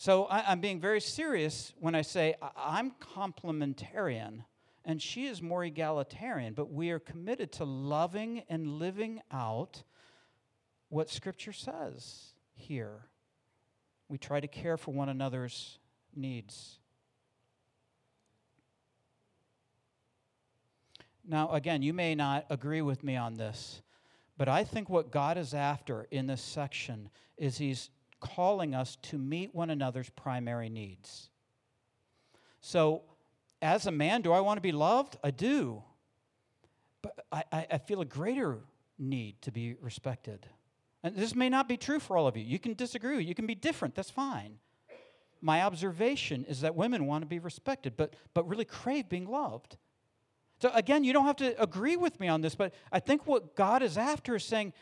So 0.00 0.24
I, 0.24 0.50
am 0.50 0.62
being 0.62 0.80
very 0.80 1.02
serious 1.02 1.74
when 1.78 1.94
I 1.94 2.00
say 2.00 2.34
I'm 2.56 2.92
complementarian 3.14 4.44
and 4.82 5.02
she 5.02 5.26
is 5.26 5.42
more 5.42 5.62
egalitarian, 5.62 6.54
but 6.54 6.72
we 6.72 6.88
are 6.90 6.98
committed 6.98 7.52
to 7.52 7.64
loving 7.66 8.42
and 8.48 8.78
living 8.78 9.20
out 9.30 9.82
what 10.88 11.10
Scripture 11.10 11.52
says 11.52 12.32
here. 12.54 13.08
We 14.08 14.16
try 14.16 14.40
to 14.40 14.48
care 14.48 14.78
for 14.78 14.92
one 14.92 15.10
another's 15.10 15.78
needs. 16.16 16.78
Now, 21.28 21.50
again, 21.50 21.82
you 21.82 21.92
may 21.92 22.14
not 22.14 22.46
agree 22.48 22.80
with 22.80 23.04
me 23.04 23.16
on 23.16 23.34
this, 23.34 23.82
but 24.38 24.48
I 24.48 24.64
think 24.64 24.88
what 24.88 25.10
God 25.10 25.36
is 25.36 25.52
after 25.52 26.06
in 26.10 26.26
this 26.26 26.40
section 26.40 27.10
is 27.36 27.58
He's 27.58 27.90
calling 28.20 28.74
us 28.74 28.96
to 29.02 29.18
meet 29.18 29.54
one 29.54 29.70
another's 29.70 30.10
primary 30.10 30.68
needs. 30.68 31.30
So, 32.60 33.02
as 33.62 33.86
a 33.86 33.90
man, 33.90 34.22
do 34.22 34.32
I 34.32 34.40
want 34.40 34.58
to 34.58 34.62
be 34.62 34.72
loved? 34.72 35.16
I 35.24 35.30
do. 35.30 35.82
But 37.02 37.24
I, 37.32 37.66
I, 37.70 37.78
feel 37.78 38.00
a 38.02 38.04
greater 38.04 38.58
need 38.98 39.40
to 39.42 39.50
be 39.50 39.74
respected. 39.80 40.46
And 41.02 41.16
this 41.16 41.34
may 41.34 41.48
not 41.48 41.68
be 41.68 41.78
true 41.78 41.98
for 41.98 42.16
all 42.16 42.26
of 42.26 42.36
you. 42.36 42.44
You 42.44 42.58
can 42.58 42.74
disagree, 42.74 43.24
you 43.24 43.34
can 43.34 43.46
be 43.46 43.54
different, 43.54 43.94
that's 43.94 44.10
fine. 44.10 44.58
My 45.40 45.62
observation 45.62 46.44
is 46.44 46.60
that 46.60 46.74
women 46.74 47.06
want 47.06 47.22
to 47.22 47.26
be 47.26 47.38
respected, 47.38 47.96
but, 47.96 48.14
but 48.34 48.46
really 48.46 48.66
crave 48.66 49.08
being 49.08 49.26
loved. 49.26 49.78
So, 50.60 50.70
again, 50.74 51.04
you 51.04 51.14
don't 51.14 51.24
have 51.24 51.36
to 51.36 51.60
agree 51.60 51.96
with 51.96 52.20
me 52.20 52.28
on 52.28 52.42
this, 52.42 52.54
but 52.54 52.74
I 52.92 53.00
think 53.00 53.26
what 53.26 53.56
God 53.56 53.82
is 53.82 53.96
after 53.96 54.36
is 54.36 54.44
saying, 54.44 54.74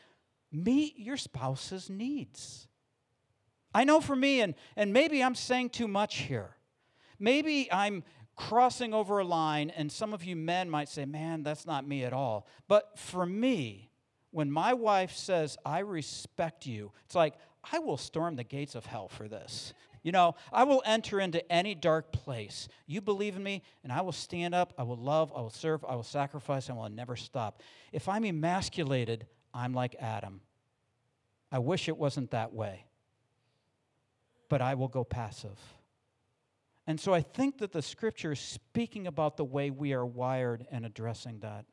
meet 0.51 0.99
your 0.99 1.17
spouse's 1.17 1.89
needs. 1.89 2.68
I 3.75 3.85
know 3.85 4.01
for 4.01 4.17
me, 4.17 4.41
and, 4.41 4.55
and 4.77 4.93
maybe 4.93 5.23
I'm 5.23 5.35
saying 5.35 5.71
too 5.71 5.89
much 5.89 6.19
here. 6.19 6.57
Maybe 7.19 7.71
I'm 7.73 8.05
crossing 8.37 8.95
over 8.95 9.19
a 9.19 9.25
line, 9.25 9.71
and 9.71 9.91
some 9.91 10.15
of 10.15 10.25
you 10.25 10.37
men 10.37 10.71
might 10.71 10.89
say, 10.89 11.05
man, 11.05 11.43
that's 11.43 11.67
not 11.67 11.87
me 11.87 12.05
at 12.05 12.13
all. 12.13 12.47
But 12.69 12.99
for 12.99 13.27
me, 13.27 13.91
when 14.31 14.51
my 14.51 14.73
wife 14.75 15.13
says, 15.15 15.59
I 15.67 15.81
respect 15.81 16.67
you, 16.67 16.93
it's 17.05 17.15
like, 17.15 17.35
I 17.73 17.81
will 17.81 17.97
storm 17.97 18.37
the 18.37 18.45
gates 18.45 18.75
of 18.75 18.87
hell 18.87 19.09
for 19.09 19.29
this. 19.29 19.75
You 20.03 20.13
know, 20.13 20.37
I 20.53 20.63
will 20.63 20.83
enter 20.87 21.19
into 21.21 21.51
any 21.53 21.75
dark 21.75 22.13
place. 22.13 22.69
You 22.87 23.01
believe 23.01 23.37
in 23.37 23.43
me, 23.43 23.63
and 23.83 23.93
I 23.93 24.01
will 24.01 24.13
stand 24.13 24.55
up, 24.55 24.73
I 24.79 24.85
will 24.85 24.97
love, 24.97 25.33
I 25.37 25.41
will 25.41 25.51
serve, 25.51 25.85
I 25.85 25.97
will 25.97 26.05
sacrifice, 26.05 26.69
and 26.69 26.79
I 26.79 26.83
will 26.83 26.89
never 26.89 27.17
stop. 27.17 27.61
If 27.93 28.09
I'm 28.09 28.25
emasculated, 28.25 29.27
I'm 29.53 29.75
like 29.75 29.97
Adam. 29.99 30.41
I 31.51 31.59
wish 31.59 31.89
it 31.89 31.97
wasn't 31.97 32.31
that 32.31 32.53
way 32.53 32.85
but 34.49 34.61
I 34.61 34.75
will 34.75 34.89
go 34.89 35.05
passive. 35.05 35.59
And 36.87 36.99
so 36.99 37.13
I 37.13 37.21
think 37.21 37.59
that 37.59 37.73
the 37.73 37.83
scripture 37.83 38.33
is 38.33 38.41
speaking 38.41 39.07
about 39.07 39.37
the 39.37 39.45
way 39.45 39.71
we 39.71 39.93
are 39.93 40.07
wired 40.07 40.67
and 40.71 40.87
addressing 40.87 41.41
that. 41.41 41.67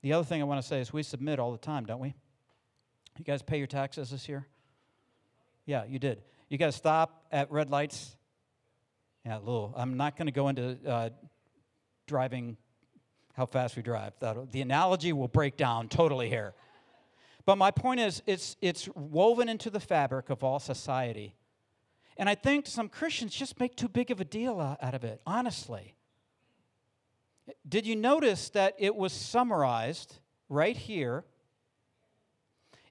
The 0.00 0.12
other 0.12 0.24
thing 0.24 0.40
I 0.40 0.44
want 0.44 0.62
to 0.62 0.66
say 0.66 0.80
is 0.80 0.92
we 0.92 1.02
submit 1.02 1.38
all 1.38 1.52
the 1.52 1.58
time, 1.58 1.84
don't 1.84 2.00
we? 2.00 2.14
You 3.18 3.24
guys 3.24 3.42
pay 3.42 3.58
your 3.58 3.66
taxes 3.66 4.10
this 4.10 4.28
year? 4.28 4.46
Yeah, 5.66 5.84
you 5.84 5.98
did. 5.98 6.22
You 6.48 6.56
guys 6.56 6.76
stop 6.76 7.26
at 7.30 7.50
red 7.50 7.68
lights? 7.68 8.16
Yeah, 9.26 9.38
little. 9.38 9.74
I'm 9.76 9.96
not 9.96 10.16
going 10.16 10.26
to 10.26 10.32
go 10.32 10.48
into 10.48 10.78
uh, 10.86 11.10
driving, 12.06 12.56
how 13.34 13.44
fast 13.44 13.76
we 13.76 13.82
drive. 13.82 14.14
That'll, 14.20 14.46
the 14.46 14.62
analogy 14.62 15.12
will 15.12 15.28
break 15.28 15.58
down 15.58 15.88
totally 15.88 16.30
here. 16.30 16.54
But 17.48 17.56
my 17.56 17.70
point 17.70 17.98
is, 17.98 18.22
it's, 18.26 18.58
it's 18.60 18.90
woven 18.94 19.48
into 19.48 19.70
the 19.70 19.80
fabric 19.80 20.28
of 20.28 20.44
all 20.44 20.60
society. 20.60 21.34
And 22.18 22.28
I 22.28 22.34
think 22.34 22.66
some 22.66 22.90
Christians 22.90 23.34
just 23.34 23.58
make 23.58 23.74
too 23.74 23.88
big 23.88 24.10
of 24.10 24.20
a 24.20 24.24
deal 24.26 24.60
out 24.60 24.94
of 24.94 25.02
it, 25.02 25.22
honestly. 25.26 25.94
Did 27.66 27.86
you 27.86 27.96
notice 27.96 28.50
that 28.50 28.74
it 28.76 28.94
was 28.94 29.14
summarized 29.14 30.18
right 30.50 30.76
here? 30.76 31.24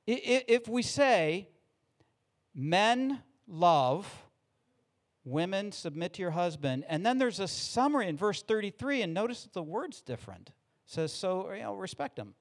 If 0.08 0.68
we 0.68 0.82
say, 0.82 1.50
men 2.56 3.22
love, 3.48 4.12
women 5.24 5.72
submit 5.72 6.14
to 6.14 6.24
your 6.24 6.32
husband, 6.32 6.84
and 6.90 7.06
then 7.06 7.20
there's 7.20 7.40
a 7.40 7.48
summary 7.48 8.08
in 8.08 8.18
verse 8.18 8.42
33, 8.42 9.04
and 9.04 9.14
notice 9.14 9.48
the 9.54 9.62
word's 9.62 10.02
different. 10.02 10.48
It 10.48 10.54
says, 10.88 11.14
so, 11.14 11.52
you 11.54 11.62
know, 11.62 11.76
respect 11.76 12.16
them. 12.16 12.34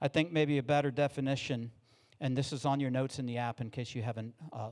I 0.00 0.08
think 0.08 0.32
maybe 0.32 0.58
a 0.58 0.62
better 0.62 0.90
definition, 0.90 1.70
and 2.20 2.36
this 2.36 2.52
is 2.52 2.64
on 2.64 2.80
your 2.80 2.90
notes 2.90 3.18
in 3.18 3.26
the 3.26 3.36
app 3.38 3.60
in 3.60 3.70
case 3.70 3.94
you 3.94 4.02
haven't 4.02 4.34
uh, 4.52 4.70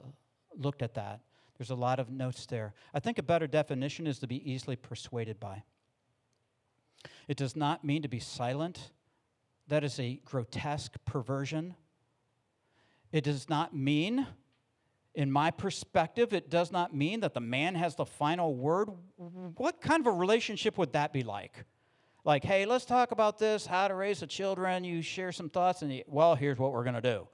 looked 0.57 0.83
at 0.83 0.95
that. 0.95 1.21
There's 1.59 1.71
a 1.71 1.75
lot 1.75 1.99
of 1.99 2.09
notes 2.09 2.47
there. 2.47 2.73
I 2.95 3.01
think 3.01 3.19
a 3.19 3.23
better 3.23 3.47
definition 3.47 4.07
is 4.07 4.19
to 4.21 4.27
be 4.27 4.51
easily 4.51 4.77
persuaded 4.77 5.41
by. 5.41 5.65
It 7.27 7.37
does 7.37 7.57
not 7.57 7.85
mean 7.85 8.03
to 8.03 8.09
be 8.09 8.21
silent. 8.21 8.93
That 9.67 9.85
is 9.85 9.99
a 10.01 10.21
grotesque 10.25 10.95
perversion. 11.05 11.75
It 13.13 13.25
does 13.25 13.49
not 13.49 13.75
mean, 13.77 14.27
in 15.15 15.31
my 15.31 15.51
perspective, 15.51 16.33
it 16.33 16.49
does 16.49 16.71
not 16.71 16.95
mean 16.95 17.21
that 17.21 17.35
the 17.35 17.41
man 17.41 17.75
has 17.75 17.97
the 17.97 18.07
final 18.07 18.55
word. 18.55 18.89
What 19.57 19.81
kind 19.81 20.01
of 20.01 20.07
a 20.07 20.17
relationship 20.17 20.79
would 20.79 20.93
that 20.93 21.13
be 21.13 21.23
like? 21.23 21.65
Like, 22.29 22.45
hey, 22.45 22.67
let's 22.67 22.85
talk 22.85 23.11
about 23.11 23.39
this, 23.39 23.65
how 23.65 23.89
to 23.89 23.95
raise 23.95 24.21
the 24.21 24.27
children. 24.27 24.85
You 24.85 25.01
share 25.01 25.33
some 25.33 25.49
thoughts, 25.49 25.81
and 25.81 25.91
you, 25.91 26.03
well, 26.07 26.35
here's 26.35 26.59
what 26.59 26.73
we're 26.75 26.85
going 26.85 26.95
to 26.95 27.01
do. 27.01 27.27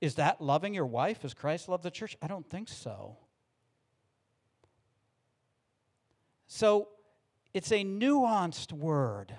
Is 0.00 0.14
that 0.14 0.40
loving 0.40 0.72
your 0.72 0.86
wife 0.86 1.22
as 1.22 1.34
Christ 1.34 1.68
loved 1.68 1.82
the 1.82 1.90
church? 1.90 2.16
I 2.22 2.26
don't 2.26 2.48
think 2.48 2.70
so. 2.70 3.18
So 6.46 6.88
it's 7.52 7.70
a 7.70 7.84
nuanced 7.84 8.72
word 8.72 9.34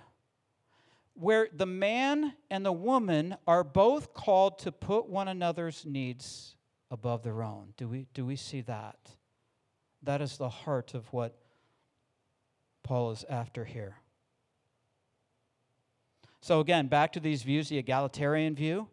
where 1.16 1.48
the 1.52 1.66
man 1.66 2.34
and 2.52 2.64
the 2.64 2.72
woman 2.72 3.36
are 3.48 3.64
both 3.64 4.14
called 4.14 4.60
to 4.60 4.72
put 4.72 5.10
one 5.10 5.28
another's 5.28 5.88
needs 5.88 6.56
above 6.92 7.24
their 7.24 7.42
own. 7.42 7.74
Do 7.78 7.88
we, 7.88 8.06
do 8.14 8.28
we 8.28 8.36
see 8.36 8.62
that? 8.62 9.00
That 10.04 10.22
is 10.22 10.38
the 10.38 10.50
heart 10.50 10.94
of 10.94 11.12
what 11.12 11.36
Paul 12.84 13.10
is 13.10 13.26
after 13.28 13.66
here. 13.66 13.96
So, 16.42 16.60
again, 16.60 16.88
back 16.88 17.14
to 17.14 17.20
these 17.20 17.44
views 17.44 17.70
the 17.70 17.78
egalitarian 17.78 18.56
view 18.56 18.88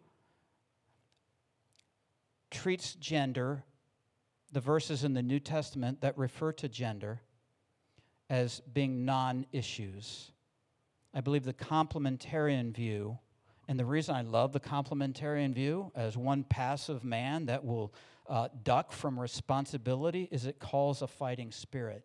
treats 2.51 2.95
gender, 2.95 3.65
the 4.53 4.61
verses 4.61 5.05
in 5.05 5.13
the 5.13 5.23
New 5.23 5.41
Testament 5.41 6.01
that 6.01 6.17
refer 6.17 6.53
to 6.53 6.69
gender, 6.69 7.21
as 8.31 8.61
being 8.61 9.05
non 9.05 9.47
issues. 9.53 10.31
I 11.13 11.21
believe 11.21 11.45
the 11.45 11.53
complementarian 11.53 12.75
view, 12.75 13.19
and 13.69 13.79
the 13.79 13.85
reason 13.85 14.15
I 14.15 14.23
love 14.23 14.53
the 14.53 14.61
complementarian 14.61 15.55
view 15.55 15.93
as 15.95 16.17
one 16.17 16.45
passive 16.45 17.05
man 17.05 17.47
that 17.47 17.65
will 17.65 17.93
uh, 18.29 18.49
duck 18.63 18.91
from 18.91 19.19
responsibility, 19.19 20.29
is 20.31 20.47
it 20.47 20.59
calls 20.59 21.03
a 21.03 21.07
fighting 21.07 21.53
spirit 21.53 22.05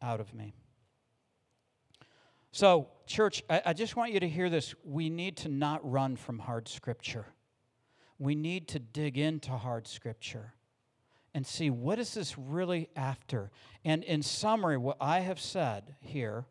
out 0.00 0.20
of 0.20 0.32
me. 0.34 0.54
So, 2.52 2.88
church, 3.06 3.42
I, 3.48 3.62
I, 3.66 3.72
just 3.72 3.96
want 3.96 4.12
you 4.12 4.20
to 4.20 4.28
hear 4.28 4.50
this. 4.50 4.74
We 4.84 5.08
need 5.08 5.38
to 5.38 5.48
not 5.48 5.80
run 5.90 6.16
from 6.16 6.38
hard 6.38 6.68
scripture. 6.68 7.24
We 8.18 8.34
need 8.34 8.68
to 8.68 8.78
dig 8.78 9.16
into 9.16 9.52
hard 9.52 9.88
scripture 9.88 10.52
and 11.34 11.46
see 11.46 11.70
what 11.70 11.98
is 11.98 12.12
this 12.12 12.36
really 12.36 12.90
after. 12.94 13.50
And 13.86 14.04
in 14.04 14.22
summary, 14.22 14.76
what 14.76 14.98
I 15.00 15.20
have 15.20 15.40
said 15.40 15.94
here 16.00 16.44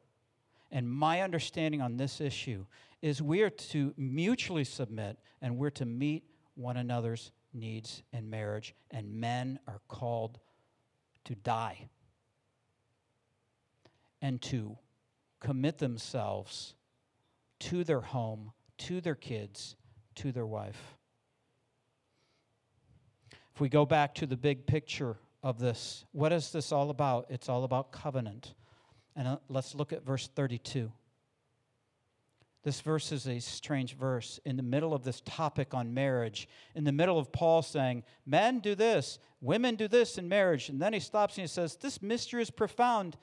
and 0.72 0.89
my 0.89 1.22
understanding 1.22 1.82
on 1.82 1.97
this 1.97 2.20
issue 2.20 2.66
is 3.04 3.22
we 3.22 3.43
are 3.43 3.49
to 3.52 3.93
mutually 3.95 4.64
submit 4.64 5.20
and 5.39 5.58
we're 5.58 5.70
to 5.72 5.86
meet 5.86 6.24
one 6.56 6.78
another's 6.78 7.32
needs 7.54 8.02
in 8.12 8.30
marriage, 8.30 8.74
and 8.89 9.14
men 9.14 9.60
are 9.68 9.82
called 9.88 10.39
to 11.26 11.36
die 11.36 11.89
and 14.22 14.41
to 14.41 14.78
commit 15.42 15.80
themselves 15.80 16.76
to 17.60 17.84
their 17.84 18.00
home, 18.00 18.52
to 18.78 19.02
their 19.02 19.16
kids, 19.16 19.76
to 20.16 20.32
their 20.32 20.46
wife. 20.46 20.98
If 23.54 23.60
we 23.60 23.68
go 23.68 23.86
back 23.86 24.16
to 24.16 24.26
the 24.26 24.38
big 24.38 24.66
picture 24.66 25.18
of 25.44 25.60
this, 25.60 26.06
what 26.14 26.32
is 26.32 26.52
this 26.52 26.72
all 26.72 26.89
about? 26.89 27.26
It's 27.30 27.50
all 27.50 27.66
about 27.66 27.92
covenant. 27.92 28.54
And 29.16 29.28
uh, 29.28 29.38
let's 29.50 29.76
look 29.76 29.92
at 29.92 30.06
verse 30.06 30.30
32. 30.34 30.92
This 32.64 32.80
verse 32.82 33.12
is 33.12 33.28
a 33.28 33.39
strange 33.39 33.96
verse 33.96 34.39
in 34.46 34.56
the 34.56 34.64
middle 34.64 34.94
of 34.94 35.04
this 35.04 35.22
topic 35.26 35.74
on 35.74 35.94
marriage, 35.94 36.48
in 36.76 36.84
the 36.84 36.92
middle 36.92 37.18
of 37.18 37.32
Paul 37.32 37.64
saying, 37.64 38.04
Men 38.26 38.60
do 38.60 38.76
this, 38.76 39.18
women 39.42 39.76
do 39.76 39.88
this 39.88 40.20
in 40.20 40.30
marriage. 40.30 40.70
And 40.70 40.80
then 40.80 40.94
he 40.94 41.00
stops 41.00 41.38
and 41.38 41.44
he 41.44 41.48
says, 41.48 41.76
This 41.76 42.02
mystery 42.02 42.42
is 42.42 42.52
profound. 42.52 43.18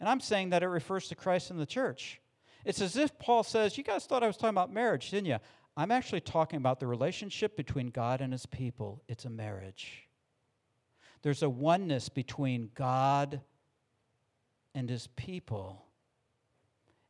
And 0.00 0.08
I'm 0.08 0.20
saying 0.20 0.50
that 0.50 0.62
it 0.62 0.68
refers 0.68 1.08
to 1.08 1.14
Christ 1.14 1.50
and 1.50 1.58
the 1.58 1.66
church. 1.66 2.20
It's 2.64 2.80
as 2.80 2.96
if 2.96 3.18
Paul 3.18 3.42
says, 3.42 3.78
You 3.78 3.84
guys 3.84 4.06
thought 4.06 4.22
I 4.22 4.26
was 4.26 4.36
talking 4.36 4.50
about 4.50 4.72
marriage, 4.72 5.10
didn't 5.10 5.26
you? 5.26 5.38
I'm 5.76 5.90
actually 5.90 6.22
talking 6.22 6.56
about 6.56 6.80
the 6.80 6.86
relationship 6.86 7.56
between 7.56 7.88
God 7.88 8.20
and 8.20 8.32
his 8.32 8.46
people. 8.46 9.02
It's 9.08 9.24
a 9.24 9.30
marriage. 9.30 10.08
There's 11.22 11.42
a 11.42 11.50
oneness 11.50 12.08
between 12.08 12.70
God 12.74 13.40
and 14.74 14.88
his 14.88 15.08
people. 15.08 15.84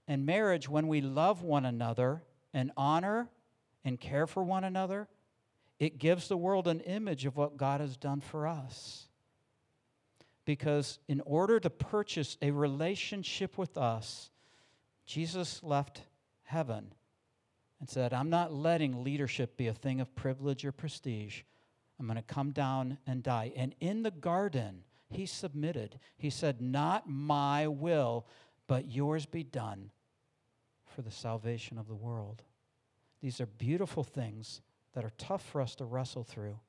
And 0.08 0.26
marriage, 0.26 0.68
when 0.68 0.88
we 0.88 1.00
love 1.00 1.42
one 1.42 1.64
another 1.64 2.22
and 2.54 2.70
honor 2.76 3.28
and 3.84 4.00
care 4.00 4.26
for 4.26 4.42
one 4.42 4.64
another, 4.64 5.08
it 5.78 5.98
gives 5.98 6.28
the 6.28 6.36
world 6.36 6.68
an 6.68 6.80
image 6.80 7.26
of 7.26 7.36
what 7.36 7.56
God 7.56 7.80
has 7.80 7.96
done 7.96 8.20
for 8.20 8.46
us. 8.46 9.08
Because 10.46 11.00
in 11.08 11.20
order 11.22 11.60
to 11.60 11.68
purchase 11.68 12.38
a 12.40 12.52
relationship 12.52 13.58
with 13.58 13.76
us, 13.76 14.30
Jesus 15.04 15.62
left 15.62 16.02
heaven 16.44 16.94
and 17.80 17.90
said, 17.90 18.14
I'm 18.14 18.30
not 18.30 18.54
letting 18.54 19.04
leadership 19.04 19.56
be 19.56 19.66
a 19.66 19.74
thing 19.74 20.00
of 20.00 20.14
privilege 20.14 20.64
or 20.64 20.72
prestige. 20.72 21.42
I'm 21.98 22.06
going 22.06 22.16
to 22.16 22.22
come 22.22 22.52
down 22.52 22.98
and 23.06 23.24
die. 23.24 23.52
And 23.56 23.74
in 23.80 24.04
the 24.04 24.12
garden, 24.12 24.84
he 25.10 25.26
submitted. 25.26 25.98
He 26.16 26.30
said, 26.30 26.62
Not 26.62 27.08
my 27.08 27.66
will, 27.66 28.26
but 28.68 28.88
yours 28.88 29.26
be 29.26 29.42
done 29.42 29.90
for 30.94 31.02
the 31.02 31.10
salvation 31.10 31.76
of 31.76 31.88
the 31.88 31.94
world. 31.94 32.42
These 33.20 33.40
are 33.40 33.46
beautiful 33.46 34.04
things 34.04 34.60
that 34.94 35.04
are 35.04 35.12
tough 35.18 35.44
for 35.44 35.60
us 35.60 35.74
to 35.76 35.84
wrestle 35.84 36.22
through, 36.22 36.60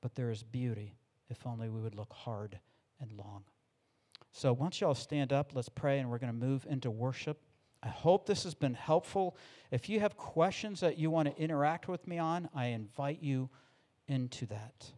but 0.00 0.16
there 0.16 0.30
is 0.30 0.42
beauty 0.42 0.96
if 1.28 1.46
only 1.46 1.68
we 1.68 1.80
would 1.80 1.94
look 1.94 2.12
hard 2.12 2.58
and 3.00 3.12
long. 3.12 3.44
So, 4.32 4.52
once 4.52 4.80
y'all 4.80 4.94
stand 4.94 5.32
up, 5.32 5.54
let's 5.54 5.68
pray, 5.68 5.98
and 5.98 6.10
we're 6.10 6.18
going 6.18 6.32
to 6.32 6.46
move 6.46 6.66
into 6.68 6.90
worship. 6.90 7.40
I 7.82 7.88
hope 7.88 8.26
this 8.26 8.44
has 8.44 8.54
been 8.54 8.74
helpful. 8.74 9.36
If 9.70 9.88
you 9.88 10.00
have 10.00 10.16
questions 10.16 10.80
that 10.80 10.98
you 10.98 11.10
want 11.10 11.34
to 11.34 11.42
interact 11.42 11.88
with 11.88 12.06
me 12.06 12.18
on, 12.18 12.48
I 12.54 12.66
invite 12.66 13.22
you 13.22 13.48
into 14.06 14.46
that. 14.46 14.92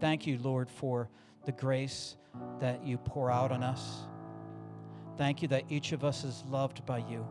Thank 0.00 0.26
you, 0.26 0.38
Lord, 0.38 0.70
for 0.70 1.10
the 1.44 1.52
grace 1.52 2.16
that 2.60 2.84
you 2.84 2.96
pour 2.96 3.30
out 3.30 3.52
on 3.52 3.62
us. 3.62 4.06
Thank 5.18 5.42
you 5.42 5.48
that 5.48 5.64
each 5.68 5.92
of 5.92 6.04
us 6.04 6.24
is 6.24 6.42
loved 6.48 6.86
by 6.86 6.98
you. 6.98 7.26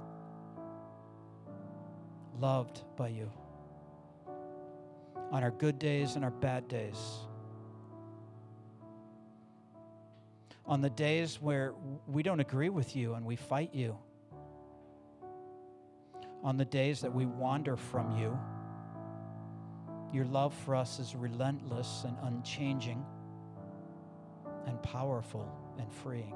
Loved 2.39 2.84
by 2.95 3.08
you. 3.08 3.32
On 5.32 5.44
our 5.44 5.52
good 5.52 5.78
days 5.80 6.16
and 6.16 6.24
our 6.24 6.32
bad 6.32 6.68
days. 6.68 6.98
On 10.66 10.82
the 10.82 10.90
days 10.90 11.42
where 11.42 11.74
we 12.08 12.24
don't 12.24 12.40
agree 12.40 12.70
with 12.70 12.96
you 12.96 13.14
and 13.14 13.26
we 13.26 13.36
fight 13.36 13.74
you. 13.74 13.98
On 16.44 16.58
the 16.58 16.66
days 16.66 17.02
that 17.02 17.14
we 17.14 17.26
wander 17.26 17.76
from 17.76 18.18
you. 18.18 18.40
Your 20.12 20.26
love 20.26 20.54
for 20.66 20.76
us 20.76 21.00
is 21.00 21.16
relentless 21.16 22.04
and 22.06 22.18
unchanging 22.24 23.06
and 24.66 24.82
powerful 24.82 25.48
and 25.78 25.92
freeing. 25.92 26.36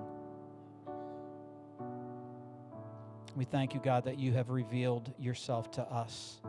We 3.35 3.45
thank 3.45 3.73
you, 3.73 3.79
God, 3.79 4.03
that 4.03 4.19
you 4.19 4.31
have 4.33 4.51
revealed 4.51 5.11
yourself 5.17 5.71
to 5.71 5.81
us 5.81 6.39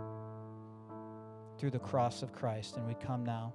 through 1.64 1.70
the 1.70 1.78
cross 1.78 2.22
of 2.22 2.30
Christ. 2.30 2.76
And 2.76 2.86
we 2.86 2.92
come 2.92 3.24
now. 3.24 3.54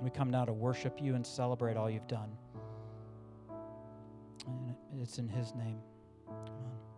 We 0.00 0.08
come 0.08 0.30
now 0.30 0.44
to 0.44 0.52
worship 0.52 1.02
you 1.02 1.16
and 1.16 1.26
celebrate 1.26 1.76
all 1.76 1.90
you've 1.90 2.06
done. 2.06 2.30
And 4.46 5.02
it's 5.02 5.18
in 5.18 5.28
his 5.28 5.52
name. 5.52 5.80
Amen. 6.28 6.89